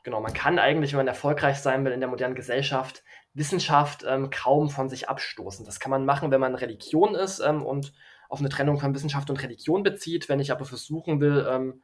genau, 0.06 0.20
man 0.20 0.32
kann 0.32 0.60
eigentlich, 0.60 0.92
wenn 0.92 0.98
man 0.98 1.08
erfolgreich 1.08 1.58
sein 1.58 1.84
will 1.84 1.90
in 1.90 1.98
der 1.98 2.08
modernen 2.08 2.36
Gesellschaft, 2.36 3.02
Wissenschaft 3.34 4.04
ähm, 4.06 4.30
kaum 4.30 4.70
von 4.70 4.88
sich 4.88 5.08
abstoßen. 5.08 5.66
Das 5.66 5.80
kann 5.80 5.90
man 5.90 6.04
machen, 6.04 6.30
wenn 6.30 6.40
man 6.40 6.54
Religion 6.54 7.16
ist 7.16 7.40
ähm, 7.40 7.66
und 7.66 7.92
auf 8.28 8.38
eine 8.38 8.48
Trennung 8.48 8.78
von 8.78 8.94
Wissenschaft 8.94 9.30
und 9.30 9.42
Religion 9.42 9.82
bezieht. 9.82 10.28
Wenn 10.28 10.38
ich 10.38 10.52
aber 10.52 10.64
versuchen 10.64 11.20
will, 11.20 11.44
ähm, 11.50 11.82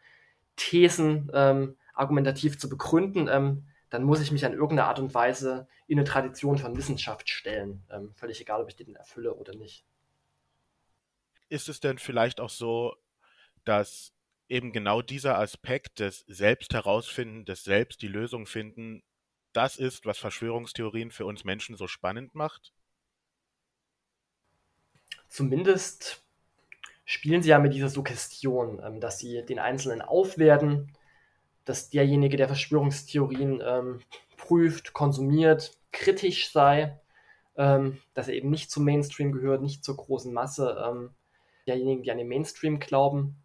Thesen 0.54 1.32
ähm, 1.34 1.76
argumentativ 1.94 2.60
zu 2.60 2.68
begründen, 2.68 3.26
ähm, 3.26 3.66
dann 3.90 4.04
muss 4.04 4.20
ich 4.20 4.30
mich 4.30 4.46
an 4.46 4.52
irgendeine 4.52 4.84
Art 4.84 5.00
und 5.00 5.12
Weise 5.14 5.66
in 5.88 5.98
eine 5.98 6.06
Tradition 6.06 6.58
von 6.58 6.76
Wissenschaft 6.76 7.28
stellen. 7.28 7.84
Ähm, 7.90 8.12
völlig 8.14 8.40
egal, 8.40 8.62
ob 8.62 8.68
ich 8.68 8.76
den 8.76 8.94
erfülle 8.94 9.34
oder 9.34 9.56
nicht. 9.56 9.84
Ist 11.48 11.68
es 11.68 11.80
denn 11.80 11.98
vielleicht 11.98 12.40
auch 12.40 12.50
so, 12.50 12.94
dass 13.64 14.11
eben 14.52 14.72
genau 14.72 15.02
dieser 15.02 15.38
Aspekt 15.38 15.98
des 15.98 16.24
Selbst 16.28 16.74
herausfinden, 16.74 17.44
des 17.44 17.64
Selbst 17.64 18.02
die 18.02 18.08
Lösung 18.08 18.46
finden, 18.46 19.02
das 19.52 19.76
ist, 19.76 20.06
was 20.06 20.18
Verschwörungstheorien 20.18 21.10
für 21.10 21.26
uns 21.26 21.44
Menschen 21.44 21.76
so 21.76 21.86
spannend 21.86 22.34
macht? 22.34 22.72
Zumindest 25.28 26.22
spielen 27.04 27.42
sie 27.42 27.50
ja 27.50 27.58
mit 27.58 27.74
dieser 27.74 27.88
Suggestion, 27.88 28.80
ähm, 28.84 29.00
dass 29.00 29.18
sie 29.18 29.44
den 29.44 29.58
Einzelnen 29.58 30.02
aufwerten, 30.02 30.92
dass 31.64 31.90
derjenige, 31.90 32.36
der 32.36 32.48
Verschwörungstheorien 32.48 33.62
ähm, 33.64 34.00
prüft, 34.36 34.92
konsumiert, 34.92 35.78
kritisch 35.92 36.50
sei, 36.50 37.00
ähm, 37.56 37.98
dass 38.14 38.28
er 38.28 38.34
eben 38.34 38.50
nicht 38.50 38.70
zum 38.70 38.84
Mainstream 38.84 39.32
gehört, 39.32 39.62
nicht 39.62 39.84
zur 39.84 39.96
großen 39.96 40.32
Masse 40.32 40.82
ähm, 40.86 41.10
derjenigen, 41.66 42.02
die 42.02 42.10
an 42.10 42.18
den 42.18 42.28
Mainstream 42.28 42.78
glauben. 42.78 43.41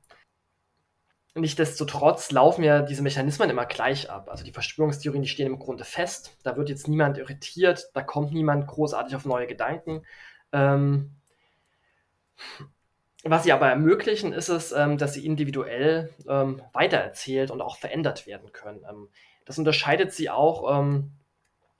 Nichtsdestotrotz 1.38 2.32
laufen 2.32 2.64
ja 2.64 2.82
diese 2.82 3.04
Mechanismen 3.04 3.50
immer 3.50 3.66
gleich 3.66 4.10
ab. 4.10 4.28
Also 4.30 4.44
die 4.44 4.52
Verschwörungstheorien, 4.52 5.22
die 5.22 5.30
stehen 5.30 5.48
im 5.48 5.60
Grunde 5.60 5.84
fest. 5.84 6.36
Da 6.44 6.58
wird 6.58 6.70
jetzt 6.70 6.88
niemand 6.88 7.18
irritiert, 7.18 7.90
da 7.94 8.02
kommt 8.02 8.34
niemand 8.34 8.68
großartig 8.68 9.16
auf 9.16 9.26
neue 9.26 9.46
Gedanken. 9.46 10.04
Ähm, 10.52 11.16
was 13.24 13.44
sie 13.44 13.52
aber 13.52 13.68
ermöglichen, 13.68 14.34
ist 14.34 14.50
es, 14.50 14.72
ähm, 14.72 14.98
dass 14.98 15.14
sie 15.14 15.26
individuell 15.26 16.14
ähm, 16.28 16.62
weitererzählt 16.74 17.52
und 17.52 17.62
auch 17.62 17.78
verändert 17.78 18.26
werden 18.26 18.52
können. 18.52 18.84
Ähm, 18.90 19.10
das 19.46 19.60
unterscheidet 19.60 20.14
sie 20.14 20.30
auch 20.30 20.80
ähm, 20.80 21.12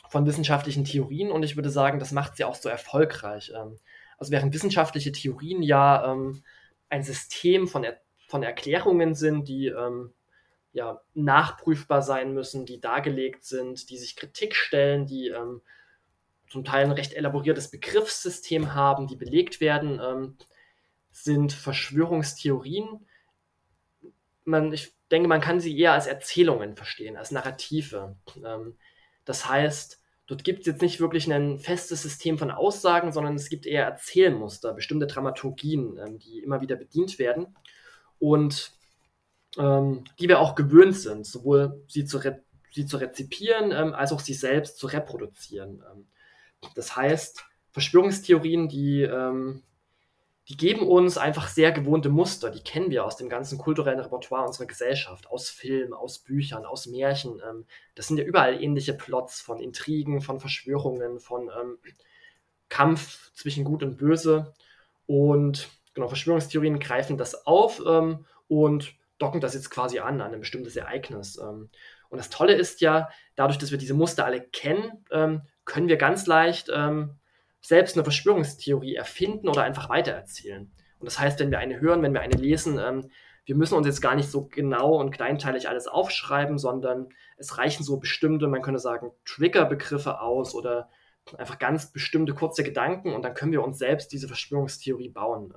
von 0.10 0.26
wissenschaftlichen 0.26 0.86
Theorien 0.86 1.32
und 1.32 1.44
ich 1.44 1.56
würde 1.56 1.70
sagen, 1.70 2.00
das 2.00 2.12
macht 2.12 2.38
sie 2.38 2.44
auch 2.44 2.56
so 2.56 2.70
erfolgreich. 2.70 3.52
Ähm, 3.56 3.78
also 4.18 4.32
während 4.32 4.54
wissenschaftliche 4.54 5.12
Theorien 5.12 5.62
ja 5.62 6.18
ein 6.90 7.04
System 7.04 7.68
von, 7.68 7.84
er 7.84 8.00
von 8.28 8.44
Erklärungen 8.44 9.16
sind, 9.16 9.48
die 9.48 9.74
ja, 10.74 11.02
nachprüfbar 11.14 12.02
sein 12.02 12.34
müssen, 12.34 12.66
die 12.66 12.80
dargelegt 12.80 13.46
sind, 13.46 13.90
die 13.90 13.98
sich 13.98 14.16
Kritik 14.16 14.56
stellen, 14.56 15.06
die 15.08 15.34
zum 16.50 16.64
Teil 16.64 16.86
ein 16.86 16.92
recht 16.92 17.14
elaboriertes 17.14 17.72
Begriffssystem 17.72 18.76
haben, 18.76 19.08
die 19.08 19.16
belegt 19.16 19.60
werden 19.60 20.38
sind 21.24 21.52
Verschwörungstheorien. 21.54 23.06
Man, 24.46 24.72
ich 24.72 24.94
denke, 25.12 25.28
man 25.28 25.42
kann 25.42 25.60
sie 25.60 25.78
eher 25.78 25.94
als 25.94 26.08
Erzählungen 26.08 26.76
verstehen, 26.76 27.18
als 27.18 27.32
Narrative. 27.32 28.16
Ähm, 28.46 28.78
das 29.26 29.50
heißt, 29.50 30.02
dort 30.28 30.44
gibt 30.44 30.62
es 30.62 30.68
jetzt 30.68 30.82
nicht 30.82 31.00
wirklich 31.00 31.32
ein 31.32 31.60
festes 31.60 32.04
System 32.04 32.38
von 32.38 32.52
Aussagen, 32.52 33.12
sondern 33.12 33.36
es 33.36 33.50
gibt 33.50 33.66
eher 33.66 33.84
Erzählmuster, 33.84 34.74
bestimmte 34.74 35.08
Dramaturgien, 35.08 35.98
ähm, 35.98 36.20
die 36.20 36.40
immer 36.40 36.62
wieder 36.62 36.76
bedient 36.76 37.20
werden 37.20 37.56
und 38.20 38.72
ähm, 39.58 40.04
die 40.20 40.28
wir 40.28 40.40
auch 40.40 40.56
gewöhnt 40.56 40.96
sind, 40.96 41.26
sowohl 41.26 41.84
sie 41.88 42.06
zu, 42.06 42.20
sie 42.72 42.86
zu 42.86 42.98
rezipieren, 42.98 43.72
ähm, 43.72 43.94
als 43.94 44.12
auch 44.12 44.20
sie 44.20 44.34
selbst 44.34 44.78
zu 44.78 44.88
reproduzieren. 44.88 45.84
Ähm, 45.92 46.08
das 46.76 46.96
heißt, 46.96 47.46
Verschwörungstheorien, 47.72 48.68
die 48.68 49.02
ähm, 49.02 49.64
die 50.50 50.56
geben 50.56 50.88
uns 50.88 51.18
einfach 51.18 51.50
sehr 51.50 51.74
gewohnte 51.74 52.08
Muster. 52.08 52.50
Die 52.50 52.64
kennen 52.64 52.90
wir 52.90 53.04
aus 53.04 53.18
dem 53.18 53.28
ganzen 53.28 53.58
kulturellen 53.58 54.00
Repertoire 54.00 54.46
unserer 54.46 54.66
Gesellschaft, 54.66 55.30
aus 55.30 55.50
Filmen, 55.50 55.94
aus 55.94 56.20
Büchern, 56.20 56.66
aus 56.66 56.88
Märchen. 56.88 57.42
Ähm, 57.48 57.66
das 57.96 58.08
sind 58.08 58.18
ja 58.18 58.24
überall 58.24 58.64
ähnliche 58.64 58.94
Plots 58.94 59.42
von 59.42 59.60
Intrigen, 59.60 60.22
von 60.22 60.40
Verschwörungen, 60.40 61.20
von 61.20 61.50
Kampf 62.70 63.34
zwischen 63.34 63.66
Gut 63.66 63.84
und 63.84 63.98
Böse. 63.98 64.54
Und 65.06 65.70
genau, 65.98 66.08
Verschwörungstheorien 66.08 66.80
greifen 66.80 67.18
das 67.18 67.48
auf 67.48 67.82
ähm, 67.86 68.26
und 68.48 68.94
docken 69.18 69.42
das 69.42 69.56
jetzt 69.56 69.72
quasi 69.72 70.00
an, 70.00 70.22
an 70.22 70.34
ein 70.34 70.40
bestimmtes 70.40 70.76
Ereignis. 70.76 71.38
Ähm. 71.38 71.70
und 72.10 72.18
das 72.20 72.30
Tolle 72.30 72.54
ist 72.54 72.82
ja, 72.82 73.10
dadurch, 73.36 73.58
dass 73.58 73.72
wir 73.72 73.80
diese 73.80 73.96
Muster 73.96 74.24
alle 74.26 74.42
kennen, 74.42 75.06
ähm, 75.12 75.42
können 75.66 75.88
wir 75.88 75.98
ganz 75.98 76.28
leicht 76.28 76.70
ähm, 76.74 77.16
selbst 77.62 77.96
eine 77.96 78.04
Verschwörungstheorie 78.04 78.96
erfinden 78.96 79.50
oder 79.50 79.64
einfach 79.64 79.90
weitererzählen. 79.90 80.72
Und 81.00 81.06
das 81.06 81.20
heißt, 81.20 81.40
wenn 81.40 81.52
wir 81.52 81.60
eine 81.60 81.80
hören, 81.80 82.04
wenn 82.04 82.14
wir 82.14 82.22
eine 82.22 82.36
lesen, 82.36 82.80
ähm, 82.80 83.10
wir 83.46 83.56
müssen 83.56 83.76
uns 83.76 83.88
jetzt 83.88 84.02
gar 84.02 84.14
nicht 84.14 84.30
so 84.30 84.46
genau 84.46 85.00
und 85.00 85.12
kleinteilig 85.12 85.68
alles 85.68 85.88
aufschreiben, 85.88 86.60
sondern 86.60 87.10
es 87.38 87.58
reichen 87.58 87.84
so 87.84 87.98
bestimmte, 87.98 88.48
man 88.48 88.62
könnte 88.62 88.80
sagen, 88.80 89.12
Triggerbegriffe 89.26 90.22
aus 90.22 90.54
oder 90.54 90.90
einfach 91.38 91.58
ganz 91.58 91.92
bestimmte 91.92 92.34
kurze 92.34 92.64
Gedanken 92.64 93.14
und 93.14 93.24
dann 93.24 93.34
können 93.34 93.52
wir 93.52 93.64
uns 93.64 93.80
selbst 93.80 94.12
diese 94.12 94.28
Verschwörungstheorie 94.28 95.10
bauen. 95.10 95.54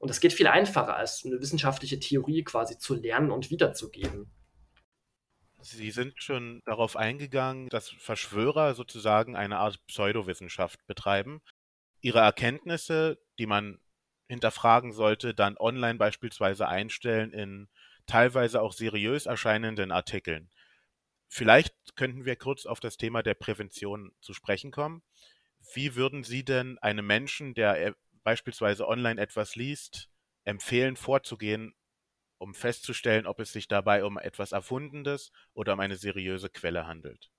Und 0.00 0.08
das 0.08 0.20
geht 0.20 0.32
viel 0.32 0.46
einfacher, 0.46 0.96
als 0.96 1.24
eine 1.26 1.40
wissenschaftliche 1.40 2.00
Theorie 2.00 2.42
quasi 2.42 2.78
zu 2.78 2.94
lernen 2.94 3.30
und 3.30 3.50
wiederzugeben. 3.50 4.32
Sie 5.60 5.90
sind 5.90 6.14
schon 6.22 6.62
darauf 6.64 6.96
eingegangen, 6.96 7.68
dass 7.68 7.90
Verschwörer 7.90 8.74
sozusagen 8.74 9.36
eine 9.36 9.58
Art 9.58 9.86
Pseudowissenschaft 9.86 10.86
betreiben. 10.86 11.42
Ihre 12.00 12.20
Erkenntnisse, 12.20 13.18
die 13.38 13.44
man 13.44 13.78
hinterfragen 14.26 14.92
sollte, 14.92 15.34
dann 15.34 15.58
online 15.58 15.98
beispielsweise 15.98 16.66
einstellen 16.66 17.34
in 17.34 17.68
teilweise 18.06 18.62
auch 18.62 18.72
seriös 18.72 19.26
erscheinenden 19.26 19.92
Artikeln. 19.92 20.48
Vielleicht 21.28 21.74
könnten 21.94 22.24
wir 22.24 22.36
kurz 22.36 22.64
auf 22.64 22.80
das 22.80 22.96
Thema 22.96 23.22
der 23.22 23.34
Prävention 23.34 24.12
zu 24.22 24.32
sprechen 24.32 24.70
kommen. 24.70 25.02
Wie 25.74 25.94
würden 25.94 26.24
Sie 26.24 26.42
denn 26.42 26.78
einem 26.78 27.06
Menschen, 27.06 27.52
der 27.52 27.94
beispielsweise 28.22 28.86
online 28.86 29.20
etwas 29.20 29.56
liest, 29.56 30.08
empfehlen, 30.44 30.96
vorzugehen, 30.96 31.74
um 32.38 32.54
festzustellen, 32.54 33.26
ob 33.26 33.40
es 33.40 33.52
sich 33.52 33.68
dabei 33.68 34.04
um 34.04 34.18
etwas 34.18 34.52
Erfundenes 34.52 35.30
oder 35.52 35.74
um 35.74 35.80
eine 35.80 35.96
seriöse 35.96 36.48
Quelle 36.48 36.86
handelt. 36.86 37.30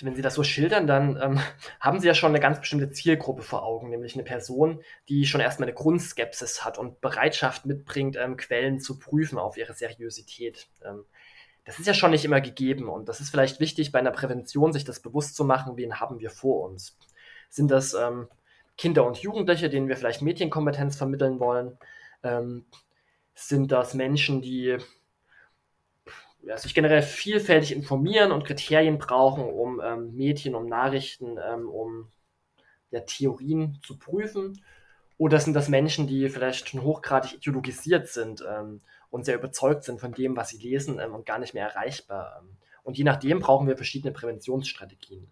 Wenn 0.00 0.14
Sie 0.14 0.22
das 0.22 0.34
so 0.34 0.42
schildern, 0.42 0.86
dann 0.86 1.20
ähm, 1.20 1.40
haben 1.80 2.00
Sie 2.00 2.06
ja 2.06 2.14
schon 2.14 2.30
eine 2.30 2.40
ganz 2.40 2.60
bestimmte 2.60 2.90
Zielgruppe 2.90 3.42
vor 3.42 3.62
Augen, 3.62 3.90
nämlich 3.90 4.14
eine 4.14 4.24
Person, 4.24 4.82
die 5.08 5.26
schon 5.26 5.40
erstmal 5.40 5.68
eine 5.68 5.74
Grundskepsis 5.74 6.64
hat 6.64 6.78
und 6.78 7.00
Bereitschaft 7.00 7.66
mitbringt, 7.66 8.16
ähm, 8.16 8.36
Quellen 8.36 8.80
zu 8.80 8.98
prüfen 8.98 9.38
auf 9.38 9.56
ihre 9.56 9.74
Seriosität. 9.74 10.68
Ähm, 10.84 11.04
das 11.64 11.78
ist 11.78 11.86
ja 11.86 11.94
schon 11.94 12.10
nicht 12.10 12.24
immer 12.24 12.40
gegeben 12.40 12.88
und 12.88 13.08
das 13.08 13.20
ist 13.20 13.30
vielleicht 13.30 13.60
wichtig 13.60 13.92
bei 13.92 14.00
einer 14.00 14.10
Prävention, 14.10 14.72
sich 14.72 14.84
das 14.84 15.00
bewusst 15.00 15.36
zu 15.36 15.44
machen, 15.44 15.76
wen 15.76 16.00
haben 16.00 16.18
wir 16.18 16.30
vor 16.30 16.68
uns. 16.68 16.98
Sind 17.50 17.70
das 17.70 17.94
ähm, 17.94 18.28
Kinder 18.82 19.06
und 19.06 19.18
Jugendliche, 19.18 19.70
denen 19.70 19.86
wir 19.86 19.96
vielleicht 19.96 20.22
Medienkompetenz 20.22 20.96
vermitteln 20.96 21.38
wollen? 21.38 21.78
Ähm, 22.24 22.64
sind 23.32 23.70
das 23.70 23.94
Menschen, 23.94 24.42
die 24.42 24.76
ja, 26.42 26.58
sich 26.58 26.74
generell 26.74 27.02
vielfältig 27.02 27.70
informieren 27.70 28.32
und 28.32 28.44
Kriterien 28.44 28.98
brauchen, 28.98 29.44
um 29.44 29.80
ähm, 29.80 30.16
Medien, 30.16 30.56
um 30.56 30.66
Nachrichten, 30.66 31.38
ähm, 31.38 31.68
um 31.68 32.10
ja, 32.90 32.98
Theorien 33.02 33.78
zu 33.86 34.00
prüfen? 34.00 34.60
Oder 35.16 35.38
sind 35.38 35.54
das 35.54 35.68
Menschen, 35.68 36.08
die 36.08 36.28
vielleicht 36.28 36.68
schon 36.68 36.82
hochgradig 36.82 37.34
ideologisiert 37.34 38.08
sind 38.08 38.44
ähm, 38.50 38.80
und 39.10 39.24
sehr 39.24 39.36
überzeugt 39.36 39.84
sind 39.84 40.00
von 40.00 40.12
dem, 40.12 40.36
was 40.36 40.48
sie 40.48 40.58
lesen 40.58 40.98
ähm, 40.98 41.14
und 41.14 41.24
gar 41.24 41.38
nicht 41.38 41.54
mehr 41.54 41.68
erreichbar? 41.68 42.40
Ähm? 42.40 42.56
und 42.82 42.98
je 42.98 43.04
nachdem 43.04 43.38
brauchen 43.38 43.68
wir 43.68 43.76
verschiedene 43.76 44.12
Präventionsstrategien. 44.12 45.30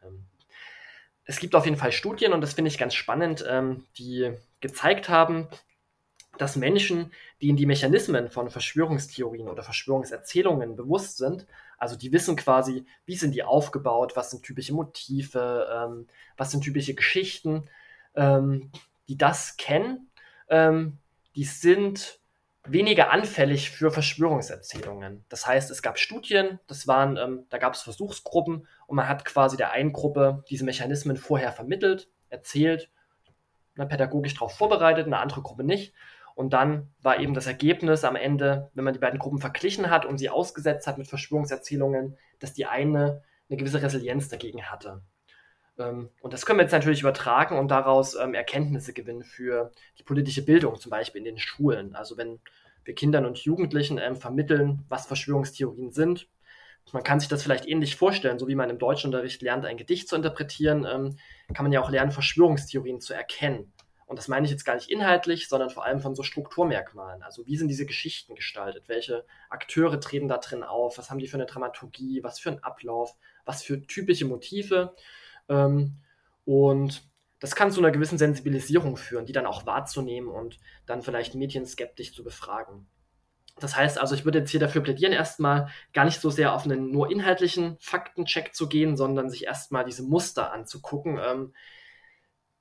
Ähm. 1.31 1.35
es 1.35 1.39
gibt 1.39 1.55
auf 1.55 1.65
jeden 1.65 1.77
Fall 1.77 1.93
Studien, 1.93 2.33
und 2.33 2.41
das 2.41 2.55
finde 2.55 2.69
ich 2.69 2.79
ganz 2.79 2.95
spannend, 2.95 3.45
die 3.99 4.33
gezeigt 4.61 5.09
haben, 5.09 5.49
dass 6.39 6.57
Menschen, 6.57 7.13
die 7.41 7.49
in 7.49 7.57
die 7.57 7.67
Mechanismen 7.67 8.31
von 8.31 8.51
Verschwörungstheorien 8.51 9.49
oder 9.49 9.63
Verschwörungserzählungen 9.63 10.77
bewusst 10.77 11.19
sind, 11.19 11.47
also 11.79 11.97
die 11.97 12.13
wissen 12.13 12.37
quasi, 12.37 12.85
wie 13.07 13.17
sind 13.17 13.35
die 13.35 13.43
aufgebaut, 13.43 14.15
was 14.15 14.31
sind 14.31 14.43
typische 14.43 14.75
Motive, 14.75 15.67
ähm, 15.73 16.07
was 16.37 16.51
sind 16.51 16.63
typische 16.63 16.95
Geschichten, 16.95 17.69
ähm, 18.15 18.71
die 19.09 19.17
das 19.17 19.57
kennen, 19.57 20.11
ähm, 20.49 20.99
die 21.35 21.45
sind 21.45 22.20
weniger 22.65 23.11
anfällig 23.11 23.71
für 23.71 23.91
Verschwörungserzählungen. 23.91 25.25
Das 25.29 25.47
heißt, 25.47 25.71
es 25.71 25.83
gab 25.83 25.99
Studien, 25.99 26.61
das 26.67 26.87
waren, 26.87 27.17
ähm, 27.17 27.47
da 27.49 27.59
gab 27.59 27.75
es 27.75 27.83
Versuchsgruppen 27.83 28.67
und 28.87 28.97
man 28.97 29.09
hat 29.09 29.25
quasi 29.25 29.57
der 29.57 29.73
einen 29.73 29.93
Gruppe 29.93 30.45
diese 30.51 30.65
Mechanismen 30.65 31.17
vorher 31.17 31.53
vermittelt, 31.53 32.09
erzählt 32.29 32.91
ne, 33.77 33.87
pädagogisch 33.87 34.35
darauf 34.35 34.57
vorbereitet, 34.57 35.07
eine 35.07 35.19
andere 35.19 35.43
Gruppe 35.43 35.65
nicht. 35.65 35.95
Und 36.35 36.53
dann 36.53 36.91
war 37.03 37.19
eben 37.19 37.35
das 37.35 37.47
Ergebnis 37.47 38.05
am 38.05 38.17
Ende, 38.17 38.71
wenn 38.75 38.85
man 38.85 38.95
die 38.95 39.01
beiden 39.01 39.19
Gruppen 39.19 39.41
verglichen 39.41 39.91
hat 39.91 40.07
und 40.07 40.19
sie 40.19 40.31
ausgesetzt 40.31 40.87
hat 40.87 40.97
mit 40.97 41.09
Verschwörungserzählungen, 41.09 42.17
dass 42.39 42.53
die 42.53 42.67
eine 42.67 43.23
eine 43.51 43.57
gewisse 43.57 43.83
Resilienz 43.83 44.29
dagegen 44.29 44.71
hatte. 44.71 45.03
Ähm, 45.81 46.11
und 46.21 46.33
das 46.33 46.47
können 46.47 46.59
wir 46.59 46.65
jetzt 46.65 46.73
natürlich 46.73 47.01
übertragen 47.01 47.59
und 47.59 47.69
daraus 47.69 48.15
ähm, 48.15 48.35
Erkenntnisse 48.35 48.93
gewinnen 48.93 49.25
für 49.25 49.73
die 49.99 50.03
politische 50.03 50.45
Bildung, 50.45 50.79
zum 50.79 50.91
Beispiel 50.91 51.21
in 51.21 51.25
den 51.25 51.39
Schulen. 51.39 51.95
Also 51.95 52.17
wenn 52.17 52.41
wir 52.85 52.95
Kindern 52.95 53.27
und 53.27 53.39
Jugendlichen 53.39 53.99
ähm, 53.99 54.17
vermitteln, 54.17 54.85
was 54.89 55.07
Verschwörungstheorien 55.07 55.93
sind, 55.93 56.29
man 56.93 57.05
kann 57.05 57.21
sich 57.21 57.29
das 57.29 57.43
vielleicht 57.43 57.67
ähnlich 57.67 57.95
vorstellen, 57.95 58.39
so 58.39 58.49
wie 58.49 58.55
man 58.57 58.71
im 58.71 58.79
Deutschunterricht 58.79 59.43
lernt, 59.43 59.65
ein 59.65 59.77
Gedicht 59.77 60.09
zu 60.09 60.17
interpretieren, 60.17 60.83
kann 60.83 61.65
man 61.65 61.71
ja 61.71 61.81
auch 61.83 61.91
lernen, 61.91 62.11
Verschwörungstheorien 62.11 63.01
zu 63.01 63.15
erkennen. 63.15 63.73
Und 64.07 64.19
das 64.19 64.27
meine 64.27 64.45
ich 64.45 64.51
jetzt 64.51 64.65
gar 64.65 64.75
nicht 64.75 64.91
inhaltlich, 64.91 65.49
sondern 65.49 65.71
vor 65.71 65.85
allem 65.85 66.01
von 66.01 66.17
so 66.17 66.25
Strukturmerkmalen. 66.25 67.23
Also 67.23 67.47
wie 67.47 67.57
sind 67.57 67.69
diese 67.69 67.87
Geschichten 67.87 68.35
gestaltet? 68.35 68.89
Welche 68.89 69.25
Akteure 69.51 70.01
treten 70.01 70.27
da 70.27 70.39
drin 70.39 70.65
auf? 70.65 70.99
Was 70.99 71.11
haben 71.11 71.21
die 71.21 71.29
für 71.29 71.37
eine 71.37 71.47
Dramaturgie? 71.47 72.25
Was 72.25 72.41
für 72.41 72.51
einen 72.51 72.65
Ablauf? 72.65 73.15
Was 73.45 73.63
für 73.63 73.87
typische 73.87 74.25
Motive? 74.25 74.97
Ähm, 75.51 75.99
und 76.47 77.03
das 77.41 77.55
kann 77.55 77.73
zu 77.73 77.81
einer 77.81 77.91
gewissen 77.91 78.19
Sensibilisierung 78.19 78.97
führen, 78.97 79.27
die 79.27 79.33
dann 79.33 79.47
auch 79.47 79.67
wahrzunehmen 79.67 80.29
und 80.29 80.59
dann 80.87 81.03
vielleicht 81.03 81.35
Medien 81.35 81.67
skeptisch 81.67 82.15
zu 82.15 82.23
befragen. 82.23 82.87
Das 83.59 83.77
heißt 83.77 84.01
also, 84.01 84.15
ich 84.15 84.25
würde 84.25 84.39
jetzt 84.39 84.51
hier 84.51 84.61
dafür 84.61 84.83
plädieren, 84.83 85.13
erstmal 85.13 85.69
gar 85.93 86.05
nicht 86.05 86.21
so 86.21 86.31
sehr 86.31 86.55
auf 86.55 86.65
einen 86.65 86.91
nur 86.91 87.11
inhaltlichen 87.11 87.77
Faktencheck 87.81 88.55
zu 88.55 88.69
gehen, 88.69 88.97
sondern 88.97 89.29
sich 89.29 89.45
erstmal 89.45 89.85
diese 89.85 90.03
Muster 90.03 90.53
anzugucken, 90.53 91.19
ähm, 91.23 91.55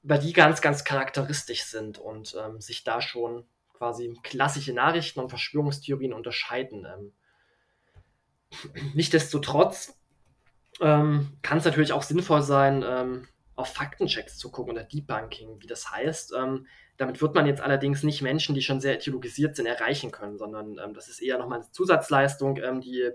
weil 0.01 0.19
die 0.19 0.33
ganz, 0.33 0.61
ganz 0.61 0.83
charakteristisch 0.83 1.63
sind 1.63 1.97
und 1.99 2.35
ähm, 2.39 2.59
sich 2.59 2.83
da 2.83 3.01
schon 3.01 3.45
quasi 3.73 4.17
klassische 4.23 4.73
Nachrichten 4.73 5.19
und 5.19 5.29
Verschwörungstheorien 5.29 6.13
unterscheiden. 6.13 6.85
Ähm, 6.85 7.13
Nichtsdestotrotz 8.93 9.98
ähm, 10.81 11.37
kann 11.41 11.57
es 11.57 11.65
natürlich 11.65 11.93
auch 11.93 12.03
sinnvoll 12.03 12.41
sein, 12.41 12.83
ähm, 12.87 13.27
auf 13.55 13.73
Faktenchecks 13.73 14.37
zu 14.37 14.51
gucken 14.51 14.73
oder 14.73 14.83
Debunking, 14.83 15.61
wie 15.61 15.67
das 15.67 15.91
heißt. 15.91 16.33
Ähm, 16.37 16.67
damit 16.97 17.21
wird 17.21 17.35
man 17.35 17.45
jetzt 17.45 17.61
allerdings 17.61 18.03
nicht 18.03 18.21
Menschen, 18.21 18.55
die 18.55 18.61
schon 18.61 18.79
sehr 18.81 18.95
ideologisiert 18.95 19.55
sind, 19.55 19.65
erreichen 19.65 20.11
können, 20.11 20.37
sondern 20.37 20.77
ähm, 20.77 20.93
das 20.93 21.09
ist 21.09 21.21
eher 21.21 21.37
nochmal 21.37 21.59
eine 21.59 21.71
Zusatzleistung, 21.71 22.57
ähm, 22.57 22.81
die 22.81 23.09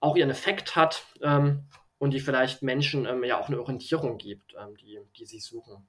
auch 0.00 0.16
ihren 0.16 0.30
Effekt 0.30 0.76
hat 0.76 1.06
ähm, 1.22 1.68
und 1.98 2.12
die 2.12 2.20
vielleicht 2.20 2.62
Menschen 2.62 3.06
ja 3.24 3.40
auch 3.40 3.48
eine 3.48 3.58
Orientierung 3.58 4.18
gibt, 4.18 4.54
die, 4.78 4.98
die 5.16 5.24
sie 5.24 5.40
suchen. 5.40 5.88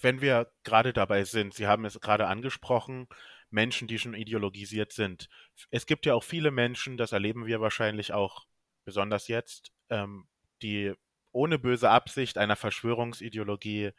Wenn 0.00 0.20
wir 0.20 0.52
gerade 0.62 0.92
dabei 0.92 1.24
sind, 1.24 1.52
Sie 1.52 1.66
haben 1.66 1.84
es 1.84 2.00
gerade 2.00 2.28
angesprochen, 2.28 3.08
Menschen, 3.50 3.88
die 3.88 3.98
schon 3.98 4.14
ideologisiert 4.14 4.92
sind. 4.92 5.28
Es 5.70 5.86
gibt 5.86 6.06
ja 6.06 6.14
auch 6.14 6.22
viele 6.22 6.52
Menschen, 6.52 6.96
das 6.96 7.10
erleben 7.10 7.46
wir 7.46 7.60
wahrscheinlich 7.60 8.12
auch 8.12 8.46
besonders 8.84 9.28
jetzt, 9.28 9.72
ähm, 9.90 10.26
die 10.62 10.92
ohne 11.32 11.58
böse 11.58 11.90
Absicht 11.90 12.38
einer 12.38 12.56
Verschwörungsideologie 12.56 13.90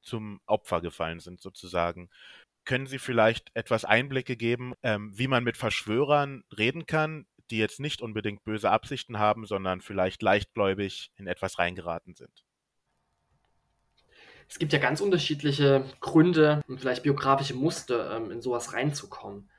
zum 0.00 0.40
Opfer 0.46 0.80
gefallen 0.80 1.20
sind, 1.20 1.40
sozusagen. 1.40 2.10
Können 2.64 2.86
Sie 2.86 2.98
vielleicht 2.98 3.50
etwas 3.54 3.84
Einblicke 3.84 4.36
geben, 4.36 4.74
ähm, 4.82 5.12
wie 5.16 5.28
man 5.28 5.44
mit 5.44 5.56
Verschwörern 5.56 6.44
reden 6.56 6.86
kann, 6.86 7.26
die 7.50 7.58
jetzt 7.58 7.80
nicht 7.80 8.00
unbedingt 8.00 8.44
böse 8.44 8.70
Absichten 8.70 9.18
haben, 9.18 9.46
sondern 9.46 9.80
vielleicht 9.80 10.22
leichtgläubig 10.22 11.10
in 11.16 11.26
etwas 11.26 11.58
reingeraten 11.58 12.14
sind. 12.14 12.44
Es 14.48 14.58
gibt 14.58 14.72
ja 14.72 14.78
ganz 14.78 15.00
unterschiedliche 15.00 15.84
Gründe 16.00 16.62
und 16.68 16.80
vielleicht 16.80 17.02
biografische 17.02 17.54
Muster, 17.54 18.16
ähm, 18.16 18.30
in 18.30 18.40
sowas 18.40 18.72
reinzukommen. 18.72 19.50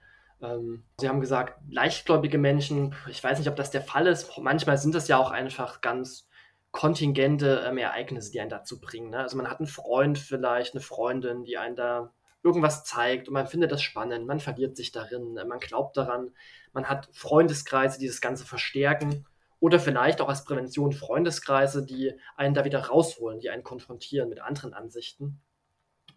Ähm, 0.41 0.83
Sie 0.99 1.09
haben 1.09 1.21
gesagt, 1.21 1.59
leichtgläubige 1.69 2.37
Menschen, 2.37 2.95
ich 3.09 3.23
weiß 3.23 3.39
nicht, 3.39 3.49
ob 3.49 3.55
das 3.55 3.71
der 3.71 3.81
Fall 3.81 4.07
ist. 4.07 4.37
Manchmal 4.37 4.77
sind 4.77 4.95
das 4.95 5.07
ja 5.07 5.17
auch 5.17 5.31
einfach 5.31 5.81
ganz 5.81 6.27
kontingente 6.71 7.63
ähm, 7.65 7.77
Ereignisse, 7.77 8.31
die 8.31 8.41
einen 8.41 8.49
dazu 8.49 8.79
bringen. 8.81 9.11
Ne? 9.11 9.19
Also 9.19 9.37
man 9.37 9.49
hat 9.49 9.59
einen 9.59 9.67
Freund 9.67 10.17
vielleicht, 10.17 10.73
eine 10.73 10.81
Freundin, 10.81 11.45
die 11.45 11.57
einen 11.57 11.75
da 11.75 12.13
irgendwas 12.43 12.83
zeigt 12.83 13.27
und 13.27 13.33
man 13.33 13.47
findet 13.47 13.71
das 13.71 13.81
spannend, 13.81 14.27
man 14.27 14.39
verliert 14.39 14.77
sich 14.77 14.91
darin, 14.91 15.33
man 15.33 15.59
glaubt 15.59 15.97
daran, 15.97 16.31
man 16.73 16.87
hat 16.87 17.09
Freundeskreise, 17.11 17.97
die 17.97 18.07
das 18.07 18.21
Ganze 18.21 18.45
verstärken 18.45 19.25
oder 19.59 19.79
vielleicht 19.79 20.21
auch 20.21 20.29
als 20.29 20.43
Prävention 20.43 20.91
Freundeskreise, 20.91 21.83
die 21.83 22.13
einen 22.35 22.53
da 22.53 22.65
wieder 22.65 22.85
rausholen, 22.85 23.39
die 23.39 23.49
einen 23.49 23.63
konfrontieren 23.63 24.29
mit 24.29 24.41
anderen 24.41 24.73
Ansichten. 24.73 25.41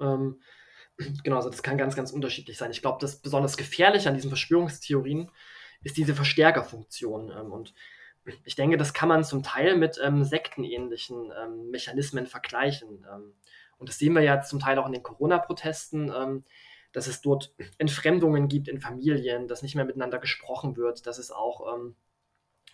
Ähm, 0.00 0.42
genau, 1.22 1.37
also 1.37 1.50
das 1.50 1.62
kann 1.62 1.78
ganz, 1.78 1.96
ganz 1.96 2.11
unterschiedlich 2.12 2.58
sein. 2.58 2.70
Ich 2.70 2.82
glaube, 2.82 2.98
das 3.00 3.16
besonders 3.16 3.56
Gefährliche 3.56 4.08
an 4.08 4.14
diesen 4.14 4.30
Verschwörungstheorien 4.30 5.30
ist 5.82 5.96
diese 5.96 6.14
Verstärkerfunktion. 6.14 7.30
Ähm, 7.30 7.52
und 7.52 7.74
ich 8.44 8.56
denke, 8.56 8.76
das 8.76 8.92
kann 8.92 9.08
man 9.08 9.24
zum 9.24 9.42
Teil 9.42 9.76
mit 9.76 9.98
ähm, 10.02 10.24
sektenähnlichen 10.24 11.32
ähm, 11.42 11.70
Mechanismen 11.70 12.26
vergleichen. 12.26 13.06
Ähm, 13.11 13.34
und 13.78 13.88
das 13.88 13.98
sehen 13.98 14.14
wir 14.14 14.22
ja 14.22 14.42
zum 14.42 14.58
Teil 14.58 14.78
auch 14.78 14.87
in 14.87 14.92
den 14.92 15.02
Corona-Protesten, 15.02 16.12
ähm, 16.14 16.44
dass 16.92 17.06
es 17.06 17.20
dort 17.20 17.54
Entfremdungen 17.76 18.48
gibt 18.48 18.66
in 18.66 18.80
Familien, 18.80 19.46
dass 19.46 19.62
nicht 19.62 19.74
mehr 19.74 19.84
miteinander 19.84 20.18
gesprochen 20.18 20.76
wird, 20.76 21.06
dass 21.06 21.18
es 21.18 21.30
auch 21.30 21.74
ähm, 21.74 21.94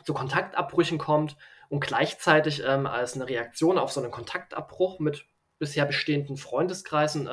zu 0.04 0.14
Kontaktabbrüchen 0.14 0.98
kommt 0.98 1.36
und 1.68 1.80
gleichzeitig 1.80 2.64
als 2.66 3.14
eine 3.14 3.28
Reaktion 3.28 3.78
auf 3.78 3.90
so 3.90 4.00
einen 4.00 4.10
Kontaktabbruch 4.10 4.98
mit 4.98 5.26
bisher 5.58 5.86
bestehenden 5.86 6.36
Freundeskreisen 6.36 7.28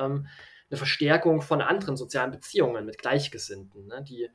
eine 0.72 0.78
Verstärkung 0.78 1.42
von 1.42 1.60
anderen 1.60 1.96
sozialen 1.96 2.32
Beziehungen 2.32 2.86
mit 2.86 2.98
Gleichgesinnten, 2.98 3.86
ne, 3.86 4.02
die 4.02 4.28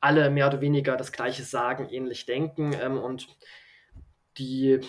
alle 0.00 0.28
mehr 0.28 0.48
oder 0.48 0.60
weniger 0.60 0.96
das 0.96 1.12
Gleiche 1.12 1.44
sagen, 1.44 1.88
ähnlich 1.88 2.26
denken 2.26 2.74
ähm, 2.80 2.98
und 2.98 3.28
die 4.38 4.80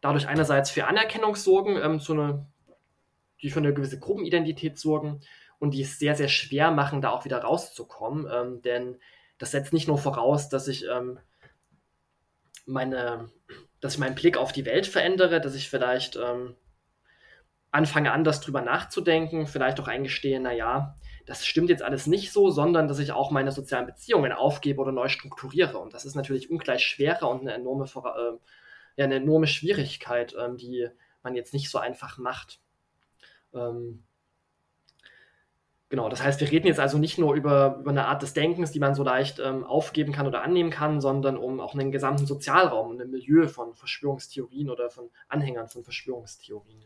dadurch 0.00 0.28
einerseits 0.28 0.70
für 0.70 0.86
Anerkennung 0.86 1.34
sorgen, 1.34 1.76
ähm, 1.76 1.98
so 1.98 2.12
eine 2.12 2.46
die 3.44 3.50
für 3.50 3.58
eine 3.58 3.74
gewisse 3.74 3.98
Gruppenidentität 3.98 4.78
sorgen 4.78 5.20
und 5.58 5.72
die 5.72 5.82
es 5.82 5.98
sehr, 5.98 6.14
sehr 6.14 6.28
schwer 6.28 6.70
machen, 6.70 7.02
da 7.02 7.10
auch 7.10 7.26
wieder 7.26 7.38
rauszukommen. 7.38 8.26
Ähm, 8.32 8.62
denn 8.62 8.98
das 9.38 9.50
setzt 9.50 9.72
nicht 9.74 9.86
nur 9.86 9.98
voraus, 9.98 10.48
dass 10.48 10.66
ich 10.66 10.86
ähm, 10.86 11.18
meine, 12.64 13.30
dass 13.80 13.94
ich 13.94 13.98
meinen 13.98 14.14
Blick 14.14 14.38
auf 14.38 14.52
die 14.52 14.64
Welt 14.64 14.86
verändere, 14.86 15.42
dass 15.42 15.54
ich 15.54 15.68
vielleicht 15.68 16.16
ähm, 16.16 16.56
anfange 17.74 18.12
anders 18.12 18.40
drüber 18.40 18.60
nachzudenken, 18.60 19.48
vielleicht 19.48 19.80
auch 19.80 19.88
eingestehe, 19.88 20.38
naja, 20.38 20.94
das 21.26 21.44
stimmt 21.44 21.70
jetzt 21.70 21.82
alles 21.82 22.06
nicht 22.06 22.30
so, 22.30 22.50
sondern 22.50 22.86
dass 22.86 23.00
ich 23.00 23.10
auch 23.10 23.32
meine 23.32 23.50
sozialen 23.50 23.86
Beziehungen 23.86 24.30
aufgebe 24.30 24.80
oder 24.80 24.92
neu 24.92 25.08
strukturiere. 25.08 25.78
Und 25.78 25.92
das 25.92 26.04
ist 26.04 26.14
natürlich 26.14 26.50
ungleich 26.50 26.86
schwerer 26.86 27.28
und 27.28 27.40
eine 27.40 27.54
enorme, 27.54 27.84
äh, 27.84 28.38
ja, 28.96 29.04
eine 29.04 29.16
enorme 29.16 29.48
Schwierigkeit, 29.48 30.36
ähm, 30.38 30.56
die 30.56 30.88
man 31.24 31.34
jetzt 31.34 31.52
nicht 31.52 31.68
so 31.68 31.78
einfach 31.78 32.16
macht. 32.16 32.60
Ähm, 33.52 34.04
genau, 35.88 36.08
das 36.08 36.22
heißt, 36.22 36.40
wir 36.40 36.52
reden 36.52 36.68
jetzt 36.68 36.78
also 36.78 36.98
nicht 36.98 37.18
nur 37.18 37.34
über, 37.34 37.78
über 37.80 37.90
eine 37.90 38.06
Art 38.06 38.22
des 38.22 38.34
Denkens, 38.34 38.70
die 38.70 38.78
man 38.78 38.94
so 38.94 39.02
leicht 39.02 39.40
ähm, 39.40 39.64
aufgeben 39.64 40.12
kann 40.12 40.28
oder 40.28 40.42
annehmen 40.42 40.70
kann, 40.70 41.00
sondern 41.00 41.36
um 41.36 41.58
auch 41.58 41.74
einen 41.74 41.90
gesamten 41.90 42.26
Sozialraum, 42.26 43.00
ein 43.00 43.10
Milieu 43.10 43.48
von 43.48 43.74
Verschwörungstheorien 43.74 44.70
oder 44.70 44.90
von 44.90 45.10
Anhängern 45.26 45.66
von 45.66 45.82
Verschwörungstheorien. 45.82 46.84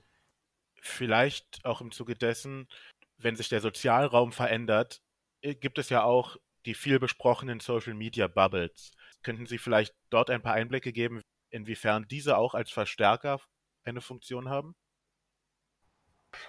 Vielleicht 0.80 1.64
auch 1.64 1.80
im 1.80 1.90
Zuge 1.90 2.14
dessen, 2.14 2.68
wenn 3.16 3.36
sich 3.36 3.48
der 3.48 3.60
Sozialraum 3.60 4.32
verändert, 4.32 5.00
äh, 5.42 5.54
gibt 5.54 5.78
es 5.78 5.90
ja 5.90 6.02
auch 6.02 6.36
die 6.66 6.74
viel 6.74 6.98
besprochenen 6.98 7.60
Social 7.60 7.94
Media 7.94 8.28
Bubbles. 8.28 8.92
Könnten 9.22 9.46
Sie 9.46 9.58
vielleicht 9.58 9.94
dort 10.10 10.30
ein 10.30 10.42
paar 10.42 10.54
Einblicke 10.54 10.92
geben, 10.92 11.22
inwiefern 11.50 12.06
diese 12.08 12.36
auch 12.36 12.54
als 12.54 12.70
Verstärker 12.70 13.40
eine 13.84 14.00
Funktion 14.00 14.48
haben? 14.48 14.74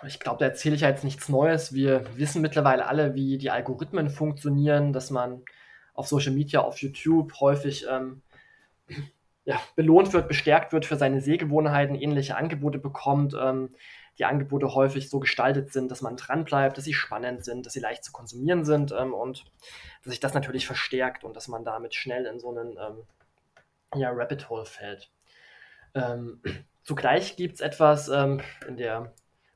Ich 0.05 0.19
glaube, 0.19 0.39
da 0.39 0.45
erzähle 0.45 0.75
ich 0.75 0.81
ja 0.81 0.89
jetzt 0.89 1.03
nichts 1.03 1.29
Neues. 1.29 1.73
Wir 1.73 2.05
wissen 2.17 2.41
mittlerweile 2.41 2.85
alle, 2.85 3.15
wie 3.15 3.37
die 3.37 3.49
Algorithmen 3.49 4.09
funktionieren, 4.09 4.93
dass 4.93 5.09
man 5.09 5.43
auf 5.93 6.07
Social 6.07 6.33
Media, 6.33 6.61
auf 6.61 6.79
YouTube 6.79 7.33
häufig 7.39 7.85
ähm, 7.89 8.21
ja, 9.45 9.59
belohnt 9.75 10.13
wird, 10.13 10.27
bestärkt 10.27 10.73
wird 10.73 10.85
für 10.85 10.97
seine 10.97 11.21
Sehgewohnheiten, 11.21 11.95
ähnliche 11.95 12.35
Angebote 12.35 12.77
bekommt. 12.77 13.35
Ähm, 13.39 13.69
die 14.19 14.25
Angebote 14.25 14.75
häufig 14.75 15.09
so 15.09 15.19
gestaltet 15.19 15.71
sind, 15.71 15.89
dass 15.89 16.01
man 16.01 16.17
dranbleibt, 16.17 16.77
dass 16.77 16.83
sie 16.83 16.93
spannend 16.93 17.45
sind, 17.45 17.65
dass 17.65 17.73
sie 17.73 17.79
leicht 17.79 18.03
zu 18.03 18.11
konsumieren 18.11 18.65
sind 18.65 18.91
ähm, 18.91 19.13
und 19.13 19.45
dass 20.03 20.11
sich 20.11 20.19
das 20.19 20.33
natürlich 20.33 20.67
verstärkt 20.67 21.23
und 21.23 21.35
dass 21.35 21.47
man 21.47 21.63
damit 21.63 21.95
schnell 21.95 22.25
in 22.25 22.39
so 22.39 22.49
einen 22.49 22.77
ähm, 22.77 23.03
ja, 23.95 24.11
Rabbit 24.11 24.49
Hole 24.49 24.65
fällt. 24.65 25.09
Ähm, 25.95 26.41
zugleich 26.83 27.37
gibt 27.37 27.55
es 27.55 27.61
etwas 27.61 28.09
ähm, 28.09 28.41
in 28.67 28.75
der 28.75 29.13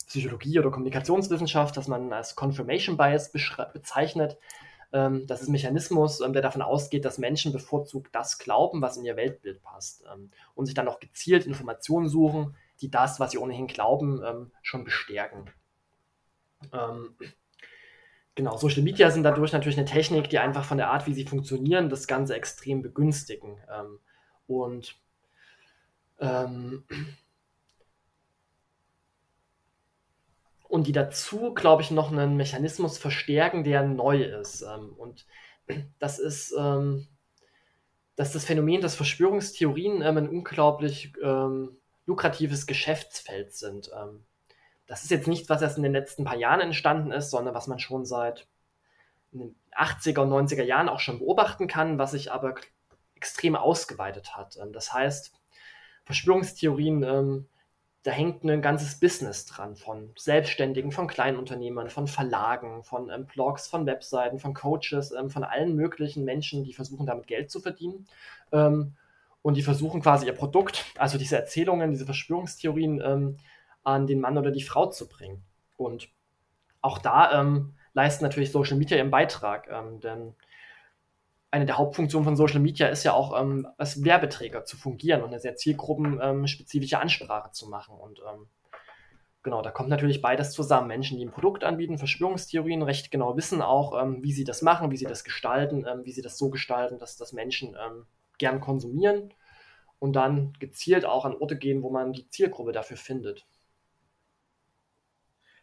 Psychologie 0.08 0.60
oder 0.60 0.72
Kommunikationswissenschaft, 0.72 1.76
das 1.76 1.88
man 1.88 2.14
als 2.14 2.36
Confirmation 2.36 2.96
Bias 2.96 3.32
bezeichnet. 3.74 4.38
Ähm, 4.94 5.28
das 5.28 5.42
ist 5.42 5.50
ein 5.50 5.54
Mechanismus, 5.54 6.22
ähm, 6.22 6.32
der 6.32 6.42
davon 6.42 6.62
ausgeht, 6.62 7.04
dass 7.04 7.18
Menschen 7.18 7.52
bevorzugt 7.52 8.16
das 8.16 8.38
glauben, 8.38 8.82
was 8.82 8.96
in 8.96 9.04
ihr 9.04 9.18
Weltbild 9.18 9.62
passt 9.62 10.06
und 10.56 10.66
sich 10.68 10.76
dann 10.76 10.88
auch 10.88 11.02
gezielt 11.02 11.46
Informationen 11.46 12.08
suchen, 12.08 12.56
die 12.84 12.92
das, 12.92 13.20
was 13.20 13.32
sie 13.32 13.38
ohnehin 13.38 13.68
glauben, 13.68 14.22
ähm, 14.24 14.52
schon 14.62 14.84
bestärken. 14.84 15.50
Ähm, 16.72 17.16
genau, 18.36 18.58
Social 18.58 18.84
Media 18.84 19.10
sind 19.10 19.24
dadurch 19.24 19.54
natürlich 19.54 19.78
eine 19.78 19.88
Technik, 19.88 20.30
die 20.30 20.38
einfach 20.38 20.66
von 20.66 20.78
der 20.78 20.92
Art, 20.92 21.08
wie 21.08 21.14
sie 21.14 21.26
funktionieren, 21.26 21.90
das 21.90 22.08
Ganze 22.08 22.36
extrem 22.36 22.82
begünstigen. 22.82 23.58
Ähm, 23.74 24.00
und 24.48 24.96
ähm, 26.20 26.84
und 30.68 30.88
die 30.88 30.92
dazu, 30.92 31.54
glaube 31.54 31.84
ich, 31.84 31.92
noch 31.92 32.12
einen 32.12 32.36
Mechanismus 32.36 32.98
verstärken, 32.98 33.64
der 33.64 33.84
neu 33.84 34.24
ist. 34.24 34.62
Ähm, 34.62 34.94
und 34.98 35.26
das 36.00 36.20
ist, 36.20 36.54
ähm, 36.58 37.08
dass 38.16 38.34
das 38.34 38.44
Phänomen, 38.44 38.82
dass 38.82 38.96
Verschwörungstheorien 38.96 40.04
ein 40.04 40.28
unglaublich 40.28 41.14
lukratives 42.06 42.68
Geschäftsfeld 42.68 43.54
sind. 43.54 43.92
Ähm, 43.98 44.26
das 44.88 45.04
ist 45.04 45.12
jetzt 45.12 45.28
nicht, 45.28 45.50
was 45.50 45.62
erst 45.62 45.78
in 45.78 45.84
den 45.84 45.94
letzten 45.94 46.26
paar 46.26 46.36
Jahren 46.36 46.60
entstanden 46.60 47.12
ist, 47.12 47.30
sondern 47.30 47.56
was 47.56 47.68
man 47.68 47.80
schon 47.80 48.06
seit 48.06 48.48
den 49.32 49.56
80er 49.76 50.20
und 50.20 50.30
90er 50.30 50.64
Jahren 50.64 50.90
auch 50.90 51.00
schon 51.00 51.20
beobachten 51.20 51.68
kann, 51.68 51.98
was 51.98 52.12
sich 52.12 52.32
aber 52.32 52.56
extrem 53.16 53.56
ausgeweitet 53.56 54.36
hat. 54.36 54.58
Ähm, 54.62 54.74
das 54.74 54.94
heißt, 54.94 55.34
Verschwörungstheorien 56.06 57.48
da 58.04 58.12
hängt 58.12 58.44
ein 58.44 58.62
ganzes 58.62 59.00
Business 59.00 59.46
dran 59.46 59.78
von 59.78 60.12
Selbstständigen, 60.18 60.92
von 60.92 61.08
Kleinunternehmern, 61.08 61.90
von 61.90 62.08
Verlagen, 62.08 62.84
von 62.84 63.10
ähm, 63.10 63.26
Blogs, 63.26 63.68
von 63.68 63.86
Webseiten, 63.86 64.40
von 64.40 64.54
Coaches, 64.54 65.12
ähm, 65.12 65.30
von 65.30 65.46
allen 65.46 65.74
möglichen 65.76 66.26
Menschen, 66.26 66.66
die 66.66 66.74
versuchen 66.74 67.06
damit 67.06 67.28
Geld 67.28 67.50
zu 67.50 67.62
verdienen. 67.62 68.06
Ähm, 68.52 68.98
und 69.44 69.56
die 69.56 69.62
versuchen 69.62 70.02
quasi 70.02 70.26
ihr 70.26 70.34
Produkt, 70.34 70.86
also 70.98 71.20
diese 71.20 71.36
Erzählungen, 71.36 71.92
diese 71.92 72.06
Verschwörungstheorien 72.06 73.02
ähm, 73.06 73.38
an 73.84 74.08
den 74.08 74.22
Mann 74.22 74.38
oder 74.38 74.50
die 74.50 74.64
Frau 74.64 74.88
zu 74.88 75.08
bringen. 75.08 75.44
Und 75.78 76.10
auch 76.82 76.98
da 76.98 77.40
ähm, 77.40 77.76
leisten 77.94 78.24
natürlich 78.24 78.52
Social 78.52 78.78
Media 78.78 78.98
ihren 78.98 79.12
Beitrag, 79.12 79.68
ähm, 79.70 80.00
denn 80.00 80.34
eine 81.52 81.66
der 81.66 81.78
Hauptfunktionen 81.78 82.24
von 82.24 82.36
Social 82.38 82.62
Media 82.62 82.88
ist 82.88 83.04
ja 83.04 83.14
auch 83.14 83.40
ähm, 83.40 83.68
als 83.78 84.04
Werbeträger 84.04 84.66
zu 84.66 84.78
fungieren 84.78 85.22
und 85.22 85.28
eine 85.28 85.40
sehr 85.40 85.56
zielgruppenspezifische 85.56 86.96
ähm, 86.96 87.02
Ansprache 87.02 87.52
zu 87.52 87.68
machen. 87.68 87.96
Und 87.96 88.20
ähm, 88.20 88.48
genau, 89.44 89.62
da 89.62 89.72
kommt 89.72 89.90
natürlich 89.90 90.22
beides 90.22 90.52
zusammen. 90.52 90.88
Menschen, 90.88 91.18
die 91.20 91.26
ein 91.26 91.32
Produkt 91.32 91.66
anbieten, 91.66 91.98
Verschwörungstheorien, 91.98 92.82
recht 92.82 93.12
genau 93.12 93.36
wissen 93.36 93.62
auch, 93.62 94.02
ähm, 94.02 94.24
wie 94.24 94.32
sie 94.32 94.46
das 94.46 94.62
machen, 94.62 94.90
wie 94.90 94.98
sie 94.98 95.06
das 95.06 95.26
gestalten, 95.26 95.86
wie 96.04 96.12
sie 96.12 96.22
das 96.22 96.38
so 96.38 96.50
gestalten, 96.50 96.98
dass 96.98 97.18
das 97.18 97.34
Menschen 97.34 97.76
gern 98.44 98.60
konsumieren 98.60 99.34
und 100.00 100.18
dann 100.18 100.52
gezielt 100.60 101.06
auch 101.06 101.24
an 101.24 101.34
Orte 101.34 101.58
gehen, 101.58 101.82
wo 101.82 101.90
man 101.90 102.12
die 102.12 102.28
Zielgruppe 102.28 102.74
dafür 102.74 102.98
findet. 102.98 103.46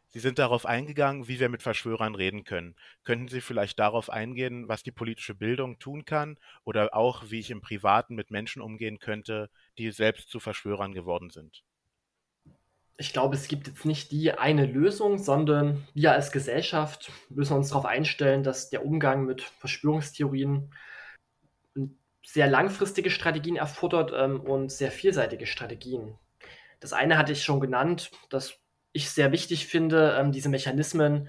Sie 0.09 0.19
sind 0.19 0.39
darauf 0.39 0.65
eingegangen, 0.65 1.29
wie 1.29 1.39
wir 1.39 1.51
mit 1.51 1.63
Verschwörern 1.63 2.15
reden 2.15 2.45
können. 2.45 2.75
Könnten 3.05 3.29
Sie 3.29 3.43
vielleicht 3.43 3.79
darauf 3.79 4.09
eingehen, 4.09 4.67
was 4.67 4.83
die 4.83 4.93
politische 4.93 5.35
Bildung 5.35 5.79
tun 5.79 6.07
kann 6.07 6.39
oder 6.65 6.97
auch, 6.97 7.25
wie 7.29 7.39
ich 7.39 7.51
im 7.51 7.61
Privaten 7.61 8.15
mit 8.15 8.31
Menschen 8.31 8.63
umgehen 8.63 8.99
könnte, 8.99 9.51
die 9.77 9.91
selbst 9.91 10.31
zu 10.31 10.41
Verschwörern 10.41 10.95
geworden 10.95 11.29
sind? 11.29 11.63
Ich 12.97 13.13
glaube, 13.13 13.35
es 13.35 13.47
gibt 13.47 13.67
jetzt 13.67 13.85
nicht 13.85 14.11
die 14.11 14.33
eine 14.33 14.65
Lösung, 14.65 15.19
sondern 15.19 15.87
wir 15.93 16.13
als 16.13 16.33
Gesellschaft 16.33 17.13
müssen 17.29 17.59
uns 17.59 17.69
darauf 17.69 17.85
einstellen, 17.85 18.43
dass 18.43 18.71
der 18.71 18.87
Umgang 18.87 19.27
mit 19.27 19.43
Verschwörungstheorien 19.43 20.73
sehr 22.25 22.47
langfristige 22.47 23.11
Strategien 23.11 23.57
erfordert 23.57 24.13
ähm, 24.15 24.41
und 24.41 24.71
sehr 24.71 24.91
vielseitige 24.91 25.47
Strategien. 25.47 26.19
Das 26.81 26.93
eine 26.93 27.19
hatte 27.19 27.33
ich 27.33 27.45
schon 27.45 27.61
genannt, 27.61 28.11
das 28.29 28.59
ich 28.93 29.11
sehr 29.11 29.33
wichtig 29.33 29.67
finde, 29.67 30.17
ähm, 30.19 30.33
diese 30.33 30.49
Mechanismen 30.49 31.29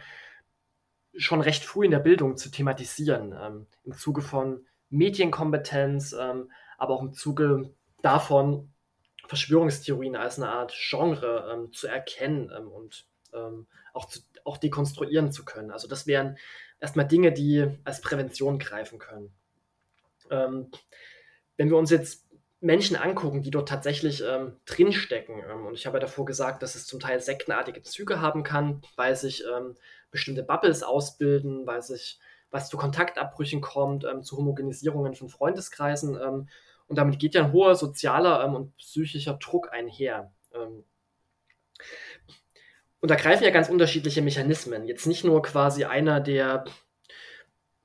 schon 1.16 1.42
recht 1.42 1.64
früh 1.64 1.86
in 1.86 1.92
der 1.92 2.00
Bildung 2.00 2.38
zu 2.38 2.50
thematisieren, 2.50 3.36
ähm, 3.40 3.68
im 3.84 3.94
Zuge 3.94 4.22
von 4.22 4.66
Medienkompetenz, 4.90 6.14
ähm, 6.14 6.52
aber 6.78 6.96
auch 6.96 7.02
im 7.02 7.14
Zuge 7.14 7.74
davon, 8.02 8.74
Verschwörungstheorien 9.28 10.16
als 10.16 10.38
eine 10.38 10.50
Art 10.50 10.74
Genre 10.76 11.50
ähm, 11.54 11.72
zu 11.74 11.88
erkennen 11.88 12.52
ähm, 12.56 12.68
und 12.70 13.08
auch, 13.94 14.08
zu, 14.08 14.20
auch 14.44 14.58
dekonstruieren 14.58 15.32
zu 15.32 15.46
können. 15.46 15.72
Also 15.72 15.88
das 15.88 16.06
wären 16.06 16.38
erstmal 16.82 17.08
Dinge, 17.08 17.32
die 17.32 17.66
als 17.86 18.02
Prävention 18.02 18.60
greifen 18.60 19.00
können. 19.00 19.34
Wenn 20.32 21.70
wir 21.70 21.78
uns 21.78 21.92
jetzt 21.92 22.26
Menschen 22.62 22.96
angucken, 22.96 23.42
die 23.42 23.50
dort 23.50 23.68
tatsächlich 23.68 24.24
ähm, 24.24 24.54
drinstecken. 24.66 25.44
Ähm, 25.50 25.66
und 25.66 25.74
ich 25.74 25.88
habe 25.88 25.98
ja 25.98 26.02
davor 26.02 26.26
gesagt, 26.26 26.62
dass 26.62 26.76
es 26.76 26.86
zum 26.86 27.00
Teil 27.00 27.20
sektenartige 27.20 27.82
Züge 27.82 28.22
haben 28.22 28.44
kann, 28.44 28.82
weil 28.96 29.16
sich 29.16 29.44
ähm, 29.46 29.76
bestimmte 30.12 30.44
Bubbles 30.44 30.84
ausbilden, 30.84 31.66
weil 31.66 31.82
sich 31.82 32.20
was 32.52 32.70
zu 32.70 32.78
Kontaktabbrüchen 32.78 33.62
kommt, 33.62 34.06
ähm, 34.06 34.22
zu 34.22 34.38
Homogenisierungen 34.38 35.16
von 35.16 35.28
Freundeskreisen. 35.28 36.16
Ähm, 36.22 36.50
und 36.86 36.98
damit 36.98 37.18
geht 37.18 37.34
ja 37.34 37.44
ein 37.44 37.52
hoher 37.52 37.76
sozialer 37.76 38.44
ähm, 38.46 38.54
und 38.54 38.78
psychischer 38.78 39.34
Druck 39.34 39.74
einher. 39.74 40.32
und 43.00 43.10
da 43.10 43.16
greifen 43.16 43.44
ja 43.44 43.50
ganz 43.50 43.70
unterschiedliche 43.70 44.22
Mechanismen. 44.22 44.86
Jetzt 44.86 45.08
nicht 45.08 45.24
nur 45.24 45.42
quasi 45.42 45.86
einer, 45.86 46.20
der 46.20 46.66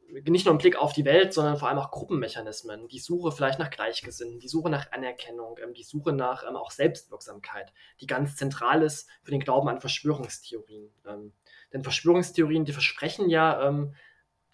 nicht 0.09 0.47
nur 0.47 0.55
ein 0.55 0.59
Blick 0.59 0.77
auf 0.77 0.93
die 0.93 1.05
Welt, 1.05 1.33
sondern 1.33 1.57
vor 1.57 1.69
allem 1.69 1.79
auch 1.79 1.91
Gruppenmechanismen, 1.91 2.89
die 2.89 2.99
Suche 2.99 3.33
vielleicht 3.33 3.59
nach 3.59 3.71
Gleichgesinnten, 3.71 4.39
die 4.39 4.49
Suche 4.49 4.71
nach 4.71 4.93
Anerkennung, 4.93 5.59
ähm, 5.63 5.75
die 5.75 5.83
Suche 5.83 6.13
nach 6.13 6.45
ähm, 6.49 6.57
auch 6.57 6.71
Selbstwirksamkeit, 6.71 7.73
die 8.01 8.07
ganz 8.07 8.37
zentral 8.37 8.83
ist 8.83 9.09
für 9.23 9.31
den 9.31 9.41
Glauben 9.41 9.69
an 9.69 9.81
Verschwörungstheorien. 9.81 10.91
Ähm, 11.07 11.33
denn 11.73 11.83
Verschwörungstheorien, 11.83 12.65
die 12.65 12.73
versprechen 12.73 13.29
ja 13.29 13.75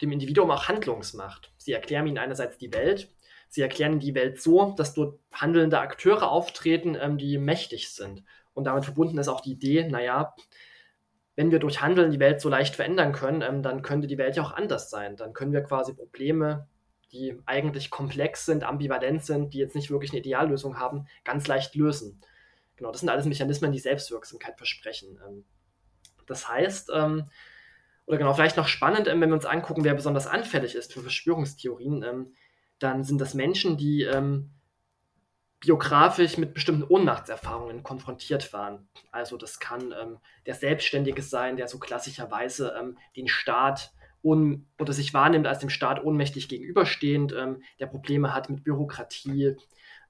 dem 0.01 0.11
Individuum 0.11 0.49
auch 0.49 0.67
Handlungsmacht. 0.67 1.53
Sie 1.57 1.71
erklären 1.71 2.07
ihnen 2.07 2.17
einerseits 2.17 2.57
die 2.57 2.73
Welt, 2.73 3.15
sie 3.49 3.61
erklären 3.61 3.99
die 3.99 4.15
Welt 4.15 4.41
so, 4.41 4.73
dass 4.75 4.95
dort 4.95 5.19
handelnde 5.31 5.79
Akteure 5.79 6.31
auftreten, 6.31 6.97
die 7.19 7.37
mächtig 7.37 7.93
sind. 7.93 8.23
Und 8.53 8.65
damit 8.65 8.83
verbunden 8.83 9.19
ist 9.19 9.27
auch 9.27 9.41
die 9.41 9.51
Idee, 9.51 9.87
naja, 9.87 10.35
wenn 11.35 11.51
wir 11.51 11.59
durch 11.59 11.81
Handeln 11.81 12.11
die 12.11 12.19
Welt 12.19 12.41
so 12.41 12.49
leicht 12.49 12.75
verändern 12.75 13.11
können, 13.11 13.41
ähm, 13.41 13.63
dann 13.63 13.81
könnte 13.81 14.07
die 14.07 14.17
Welt 14.17 14.35
ja 14.35 14.43
auch 14.43 14.51
anders 14.51 14.89
sein. 14.89 15.15
Dann 15.15 15.33
können 15.33 15.53
wir 15.53 15.61
quasi 15.61 15.93
Probleme, 15.93 16.67
die 17.11 17.37
eigentlich 17.45 17.89
komplex 17.89 18.45
sind, 18.45 18.63
ambivalent 18.63 19.23
sind, 19.23 19.53
die 19.53 19.59
jetzt 19.59 19.75
nicht 19.75 19.91
wirklich 19.91 20.11
eine 20.11 20.19
Ideallösung 20.19 20.79
haben, 20.79 21.07
ganz 21.23 21.47
leicht 21.47 21.75
lösen. 21.75 22.21
Genau, 22.75 22.91
das 22.91 23.01
sind 23.01 23.09
alles 23.09 23.25
Mechanismen, 23.25 23.71
die 23.71 23.79
Selbstwirksamkeit 23.79 24.57
versprechen. 24.57 25.19
Ähm, 25.27 25.45
das 26.25 26.47
heißt, 26.47 26.91
ähm, 26.93 27.25
oder 28.05 28.17
genau, 28.17 28.33
vielleicht 28.33 28.57
noch 28.57 28.67
spannend, 28.67 29.07
ähm, 29.07 29.21
wenn 29.21 29.29
wir 29.29 29.35
uns 29.35 29.45
angucken, 29.45 29.83
wer 29.83 29.93
besonders 29.93 30.27
anfällig 30.27 30.75
ist 30.75 30.93
für 30.93 31.01
Verschwörungstheorien, 31.01 32.03
ähm, 32.03 32.33
dann 32.79 33.03
sind 33.03 33.19
das 33.21 33.33
Menschen, 33.33 33.77
die 33.77 34.03
ähm, 34.03 34.51
biografisch 35.63 36.37
mit 36.37 36.53
bestimmten 36.53 36.83
Ohnmachtserfahrungen 36.83 37.83
konfrontiert 37.83 38.51
waren. 38.51 38.89
Also 39.11 39.37
das 39.37 39.59
kann 39.61 39.93
ähm, 39.99 40.17
der 40.45 40.55
Selbstständige 40.55 41.21
sein, 41.21 41.55
der 41.55 41.69
so 41.69 41.79
klassischerweise 41.79 42.75
ähm, 42.77 42.97
den 43.15 43.29
Staat 43.29 43.93
un 44.21 44.67
oder 44.77 44.91
sich 44.91 45.13
wahrnimmt 45.13 45.47
als 45.47 45.59
dem 45.59 45.69
Staat 45.69 46.03
ohnmächtig 46.03 46.49
gegenüberstehend, 46.49 47.33
ähm, 47.33 47.63
der 47.79 47.87
Probleme 47.87 48.33
hat 48.33 48.49
mit 48.49 48.65
Bürokratie. 48.65 49.55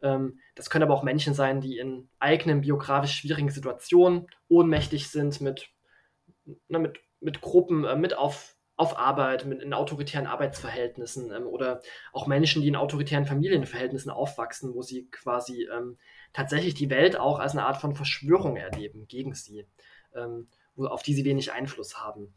Ähm, 0.01 0.39
das 0.55 0.71
können 0.71 0.83
aber 0.83 0.95
auch 0.95 1.03
Menschen 1.03 1.35
sein, 1.35 1.61
die 1.61 1.77
in 1.77 2.09
eigenen 2.17 2.61
biografisch 2.61 3.13
schwierigen 3.13 3.51
Situationen 3.51 4.27
ohnmächtig 4.49 5.09
sind, 5.09 5.39
mit, 5.39 5.69
na, 6.67 6.79
mit, 6.79 6.99
mit 7.19 7.41
Gruppen, 7.41 7.85
äh, 7.85 7.95
mit 7.95 8.17
auf 8.17 8.55
auf 8.75 8.97
Arbeit, 8.97 9.45
mit, 9.45 9.61
in 9.61 9.73
autoritären 9.73 10.25
Arbeitsverhältnissen 10.25 11.31
ähm, 11.31 11.45
oder 11.45 11.81
auch 12.11 12.25
Menschen, 12.25 12.61
die 12.61 12.67
in 12.67 12.75
autoritären 12.75 13.25
Familienverhältnissen 13.25 14.11
aufwachsen, 14.11 14.73
wo 14.73 14.81
sie 14.81 15.07
quasi 15.11 15.67
ähm, 15.71 15.97
tatsächlich 16.33 16.73
die 16.73 16.89
Welt 16.89 17.17
auch 17.17 17.39
als 17.39 17.51
eine 17.51 17.65
Art 17.65 17.77
von 17.77 17.95
Verschwörung 17.95 18.57
erleben 18.57 19.07
gegen 19.07 19.35
sie, 19.35 19.67
ähm, 20.15 20.47
wo, 20.75 20.87
auf 20.87 21.03
die 21.03 21.13
sie 21.13 21.25
wenig 21.25 21.51
Einfluss 21.51 22.01
haben. 22.01 22.33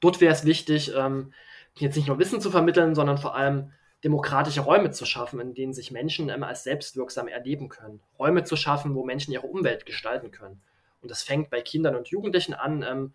Dort 0.00 0.20
wäre 0.20 0.32
es 0.32 0.44
wichtig, 0.44 0.92
ähm, 0.94 1.32
jetzt 1.76 1.96
nicht 1.96 2.08
nur 2.08 2.18
Wissen 2.18 2.40
zu 2.40 2.50
vermitteln, 2.50 2.94
sondern 2.94 3.18
vor 3.18 3.34
allem 3.34 3.72
demokratische 4.04 4.60
Räume 4.60 4.90
zu 4.90 5.06
schaffen, 5.06 5.40
in 5.40 5.54
denen 5.54 5.72
sich 5.72 5.90
Menschen 5.90 6.28
ähm, 6.28 6.44
als 6.44 6.62
selbstwirksam 6.62 7.26
erleben 7.26 7.68
können. 7.68 8.00
Räume 8.18 8.44
zu 8.44 8.54
schaffen, 8.54 8.94
wo 8.94 9.04
Menschen 9.04 9.32
ihre 9.32 9.46
Umwelt 9.46 9.86
gestalten 9.86 10.30
können. 10.30 10.60
Und 11.00 11.10
das 11.10 11.22
fängt 11.22 11.50
bei 11.50 11.62
Kindern 11.62 11.96
und 11.96 12.08
Jugendlichen 12.08 12.54
an, 12.54 12.82
ähm, 12.82 13.14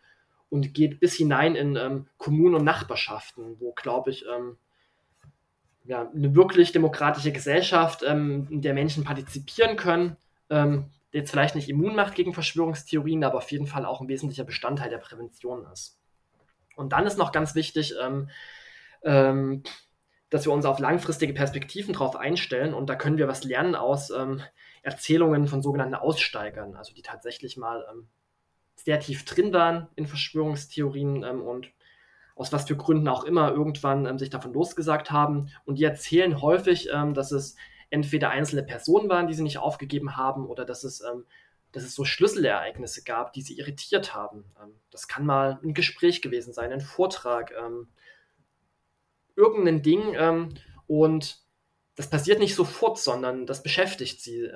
und 0.54 0.76
geht 0.76 1.00
bis 1.00 1.16
hinein 1.16 1.56
in 1.56 1.76
ähm, 1.78 2.06
Kommunen 2.18 2.54
und 2.54 2.64
Nachbarschaften, 2.64 3.60
wo, 3.60 3.72
glaube 3.72 4.12
ich, 4.12 4.24
ähm, 4.28 4.58
ja, 5.84 6.08
eine 6.08 6.36
wirklich 6.36 6.72
demokratische 6.72 7.32
Gesellschaft, 7.32 8.04
ähm, 8.06 8.48
in 8.52 8.62
der 8.62 8.76
Menschen 8.76 9.04
partizipieren 9.04 9.78
können, 9.78 10.16
ähm, 10.52 10.92
jetzt 11.12 11.32
vielleicht 11.32 11.56
nicht 11.56 11.70
immun 11.70 11.96
macht 11.96 12.14
gegen 12.14 12.36
Verschwörungstheorien, 12.36 13.24
aber 13.24 13.40
auf 13.40 13.52
jeden 13.52 13.66
Fall 13.66 13.84
auch 13.84 14.00
ein 14.00 14.08
wesentlicher 14.08 14.44
Bestandteil 14.44 14.92
der 14.92 15.00
Prävention 15.00 15.66
ist. 15.74 15.98
Und 16.76 16.94
dann 16.94 17.08
ist 17.08 17.18
noch 17.18 17.32
ganz 17.32 17.56
wichtig, 17.56 17.96
ähm, 18.00 18.30
ähm, 19.02 19.64
dass 20.30 20.46
wir 20.46 20.54
uns 20.54 20.66
auf 20.66 20.78
langfristige 20.78 21.34
Perspektiven 21.34 21.94
darauf 21.94 22.16
einstellen 22.16 22.76
und 22.76 22.92
da 22.92 22.96
können 22.96 23.18
wir 23.18 23.28
was 23.28 23.44
lernen 23.44 23.74
aus 23.74 24.12
Erzählungen 24.82 25.48
von 25.48 25.62
sogenannten 25.62 25.94
Aussteigern, 25.94 26.76
also 26.76 26.94
die 26.94 27.04
tatsächlich 27.04 27.56
mal 27.56 27.86
sehr 28.76 29.00
tief 29.00 29.26
drin 29.26 29.54
waren 29.54 29.88
in 29.96 30.08
Verschwörungstheorien 30.08 31.24
ähm, 31.24 31.42
und 31.42 31.72
aus 32.36 32.52
was 32.52 32.66
für 32.66 32.76
Gründen 32.76 33.08
auch 33.08 33.24
immer 33.24 33.52
irgendwann 33.52 34.06
ähm, 34.06 34.18
sich 34.18 34.30
davon 34.30 34.54
losgesagt 34.54 35.12
haben. 35.12 35.50
Und 35.66 35.78
die 35.78 35.84
erzählen 35.84 36.42
häufig, 36.42 36.90
ähm, 36.92 37.14
dass 37.14 37.32
es 37.32 37.56
entweder 37.90 38.32
einzelne 38.32 38.64
Personen 38.64 39.10
waren, 39.10 39.28
die 39.28 39.34
sie 39.34 39.44
nicht 39.44 39.60
aufgegeben 39.60 40.18
haben, 40.18 40.48
oder 40.48 40.66
dass 40.66 40.84
es, 40.84 41.02
ähm, 41.02 41.26
dass 41.72 41.84
es 41.84 41.94
so 41.96 42.06
Schlüsselereignisse 42.06 43.04
gab, 43.04 43.34
die 43.34 43.42
sie 43.42 43.58
irritiert 43.58 44.16
haben. 44.16 44.46
Ähm, 44.62 44.72
das 44.90 45.08
kann 45.08 45.26
mal 45.26 45.60
ein 45.64 45.74
Gespräch 45.74 46.22
gewesen 46.22 46.54
sein, 46.54 46.72
ein 46.72 46.82
Vortrag, 46.82 47.54
ähm, 47.58 47.88
irgendein 49.36 49.82
Ding. 49.82 50.16
Und 50.86 51.40
das 51.96 52.08
passiert 52.08 52.38
nicht 52.38 52.54
sofort, 52.54 53.00
sondern 53.00 53.48
das 53.48 53.64
beschäftigt 53.64 54.22
sie 54.22 54.48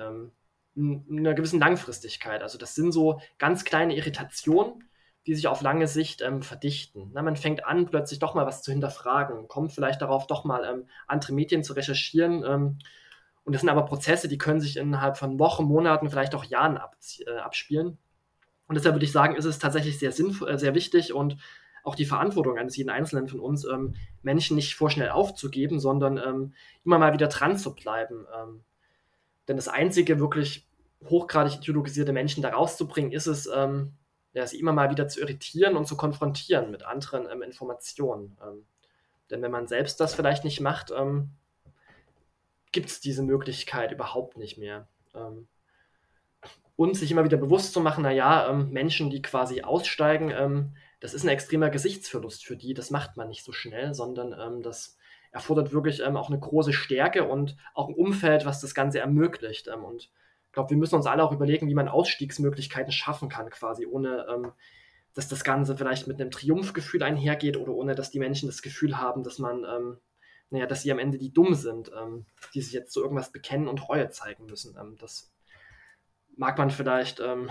einer 0.76 1.34
gewissen 1.34 1.60
Langfristigkeit. 1.60 2.42
Also 2.42 2.58
das 2.58 2.74
sind 2.74 2.92
so 2.92 3.20
ganz 3.38 3.64
kleine 3.64 3.96
Irritationen, 3.96 4.88
die 5.26 5.34
sich 5.34 5.48
auf 5.48 5.60
lange 5.60 5.88
Sicht 5.88 6.22
ähm, 6.22 6.42
verdichten. 6.42 7.10
Na, 7.12 7.22
man 7.22 7.36
fängt 7.36 7.66
an, 7.66 7.86
plötzlich 7.86 8.18
doch 8.18 8.34
mal 8.34 8.46
was 8.46 8.62
zu 8.62 8.72
hinterfragen, 8.72 9.48
kommt 9.48 9.72
vielleicht 9.72 10.00
darauf, 10.00 10.26
doch 10.26 10.44
mal 10.44 10.64
ähm, 10.64 10.88
andere 11.06 11.32
Medien 11.32 11.62
zu 11.62 11.74
recherchieren. 11.74 12.44
Ähm, 12.44 12.78
und 13.44 13.52
das 13.52 13.60
sind 13.60 13.70
aber 13.70 13.84
Prozesse, 13.84 14.28
die 14.28 14.38
können 14.38 14.60
sich 14.60 14.76
innerhalb 14.76 15.16
von 15.16 15.38
Wochen, 15.38 15.64
Monaten, 15.64 16.10
vielleicht 16.10 16.34
auch 16.34 16.44
Jahren 16.44 16.78
äh, 17.26 17.38
abspielen. 17.38 17.98
Und 18.68 18.74
deshalb 18.74 18.94
würde 18.94 19.04
ich 19.04 19.12
sagen, 19.12 19.36
ist 19.36 19.46
es 19.46 19.58
tatsächlich 19.58 19.98
sehr 19.98 20.12
sinnvoll, 20.12 20.50
äh, 20.50 20.58
sehr 20.58 20.74
wichtig 20.74 21.12
und 21.12 21.36
auch 21.82 21.94
die 21.94 22.04
Verantwortung 22.04 22.58
eines 22.58 22.76
jeden 22.76 22.90
Einzelnen 22.90 23.28
von 23.28 23.40
uns, 23.40 23.64
ähm, 23.64 23.94
Menschen 24.22 24.56
nicht 24.56 24.74
vorschnell 24.74 25.10
aufzugeben, 25.10 25.80
sondern 25.80 26.18
ähm, 26.18 26.54
immer 26.84 26.98
mal 26.98 27.12
wieder 27.12 27.28
dran 27.28 27.56
zu 27.56 27.74
bleiben. 27.74 28.26
Ähm, 29.48 29.54
denn 29.54 29.56
das 29.56 29.68
einzige 29.68 30.20
wirklich 30.20 30.66
hochgradig 31.08 31.56
ideologisierte 31.56 32.12
Menschen 32.12 32.42
da 32.42 32.50
rauszubringen, 32.50 33.12
ist 33.12 33.26
es, 33.26 33.46
ähm, 33.46 33.94
ja, 34.34 34.46
sie 34.46 34.58
immer 34.58 34.72
mal 34.72 34.90
wieder 34.90 35.08
zu 35.08 35.20
irritieren 35.20 35.76
und 35.76 35.86
zu 35.86 35.96
konfrontieren 35.96 36.70
mit 36.70 36.84
anderen 36.84 37.28
ähm, 37.30 37.42
Informationen. 37.42 38.36
Ähm, 38.42 38.66
denn 39.30 39.42
wenn 39.42 39.50
man 39.50 39.66
selbst 39.66 40.00
das 40.00 40.14
vielleicht 40.14 40.44
nicht 40.44 40.60
macht, 40.60 40.90
ähm, 40.90 41.30
gibt 42.72 42.90
es 42.90 43.00
diese 43.00 43.22
Möglichkeit 43.22 43.92
überhaupt 43.92 44.36
nicht 44.36 44.58
mehr. 44.58 44.88
Ähm, 45.14 45.48
und 46.76 46.94
sich 46.94 47.10
immer 47.10 47.24
wieder 47.24 47.36
bewusst 47.38 47.72
zu 47.72 47.80
machen, 47.80 48.02
naja, 48.02 48.50
ähm, 48.50 48.70
Menschen, 48.70 49.10
die 49.10 49.22
quasi 49.22 49.62
aussteigen, 49.62 50.30
ähm, 50.30 50.76
das 51.00 51.14
ist 51.14 51.24
ein 51.24 51.28
extremer 51.28 51.70
Gesichtsverlust 51.70 52.44
für 52.44 52.56
die, 52.56 52.74
das 52.74 52.90
macht 52.90 53.16
man 53.16 53.28
nicht 53.28 53.44
so 53.44 53.52
schnell, 53.52 53.94
sondern 53.94 54.62
das 54.62 54.97
erfordert 55.32 55.72
wirklich 55.72 56.02
auch 56.04 56.28
eine 56.28 56.38
große 56.38 56.72
Stärke 56.72 57.24
und 57.24 57.56
auch 57.74 57.88
ein 57.88 57.94
Umfeld, 57.94 58.46
was 58.46 58.60
das 58.60 58.74
Ganze 58.74 59.00
ermöglicht. 59.00 59.68
und 59.68 60.10
ich 60.48 60.52
glaube, 60.52 60.70
wir 60.70 60.76
müssen 60.78 60.94
uns 60.94 61.06
alle 61.06 61.22
auch 61.22 61.32
überlegen, 61.32 61.68
wie 61.68 61.74
man 61.74 61.88
Ausstiegsmöglichkeiten 61.88 62.90
schaffen 62.90 63.28
kann, 63.28 63.50
quasi, 63.50 63.86
ohne 63.86 64.26
ähm, 64.28 64.52
dass 65.14 65.28
das 65.28 65.44
Ganze 65.44 65.76
vielleicht 65.76 66.06
mit 66.06 66.20
einem 66.20 66.30
Triumphgefühl 66.30 67.02
einhergeht 67.02 67.56
oder 67.56 67.72
ohne 67.72 67.94
dass 67.94 68.10
die 68.10 68.18
Menschen 68.18 68.48
das 68.48 68.62
Gefühl 68.62 68.98
haben, 68.98 69.24
dass 69.24 69.38
man, 69.38 69.64
ähm, 69.64 69.98
naja, 70.50 70.66
dass 70.66 70.82
sie 70.82 70.92
am 70.92 70.98
Ende 70.98 71.18
die 71.18 71.32
dumm 71.32 71.54
sind, 71.54 71.90
ähm, 72.00 72.26
die 72.54 72.62
sich 72.62 72.72
jetzt 72.72 72.92
zu 72.92 73.02
irgendwas 73.02 73.32
bekennen 73.32 73.68
und 73.68 73.88
Reue 73.88 74.10
zeigen 74.10 74.46
müssen. 74.46 74.76
Ähm, 74.80 74.96
das 74.98 75.32
mag 76.36 76.56
man 76.56 76.70
vielleicht, 76.70 77.20
ähm, 77.20 77.50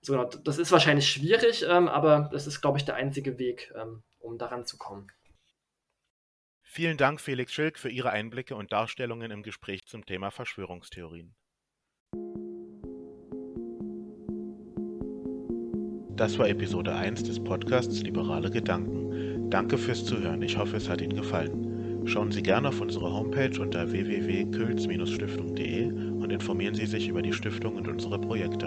so 0.00 0.22
das 0.24 0.58
ist 0.58 0.72
wahrscheinlich 0.72 1.08
schwierig, 1.08 1.64
ähm, 1.68 1.88
aber 1.88 2.28
das 2.32 2.46
ist, 2.46 2.60
glaube 2.60 2.78
ich, 2.78 2.84
der 2.84 2.96
einzige 2.96 3.38
Weg, 3.38 3.72
um 4.18 4.36
daran 4.36 4.66
zu 4.66 4.76
kommen. 4.76 5.06
Vielen 6.76 6.98
Dank, 6.98 7.22
Felix 7.22 7.54
Schilk, 7.54 7.78
für 7.78 7.88
Ihre 7.88 8.10
Einblicke 8.10 8.54
und 8.54 8.70
Darstellungen 8.70 9.30
im 9.30 9.42
Gespräch 9.42 9.86
zum 9.86 10.04
Thema 10.04 10.30
Verschwörungstheorien. 10.30 11.34
Das 16.14 16.38
war 16.38 16.50
Episode 16.50 16.94
1 16.94 17.22
des 17.22 17.42
Podcasts 17.42 18.02
Liberale 18.02 18.50
Gedanken. 18.50 19.48
Danke 19.48 19.78
fürs 19.78 20.04
Zuhören. 20.04 20.42
Ich 20.42 20.58
hoffe, 20.58 20.76
es 20.76 20.90
hat 20.90 21.00
Ihnen 21.00 21.16
gefallen. 21.16 22.06
Schauen 22.06 22.30
Sie 22.30 22.42
gerne 22.42 22.68
auf 22.68 22.78
unsere 22.78 23.10
Homepage 23.10 23.58
unter 23.58 23.90
www.külz-stiftung.de 23.90 25.86
und 25.86 26.30
informieren 26.30 26.74
Sie 26.74 26.84
sich 26.84 27.08
über 27.08 27.22
die 27.22 27.32
Stiftung 27.32 27.76
und 27.76 27.88
unsere 27.88 28.20
Projekte. 28.20 28.66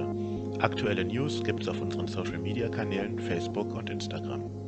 Aktuelle 0.57 1.05
News 1.05 1.43
gibt 1.43 1.61
es 1.61 1.67
auf 1.67 1.79
unseren 1.79 2.07
Social-Media-Kanälen 2.07 3.19
Facebook 3.19 3.71
und 3.75 3.91
Instagram. 3.91 4.58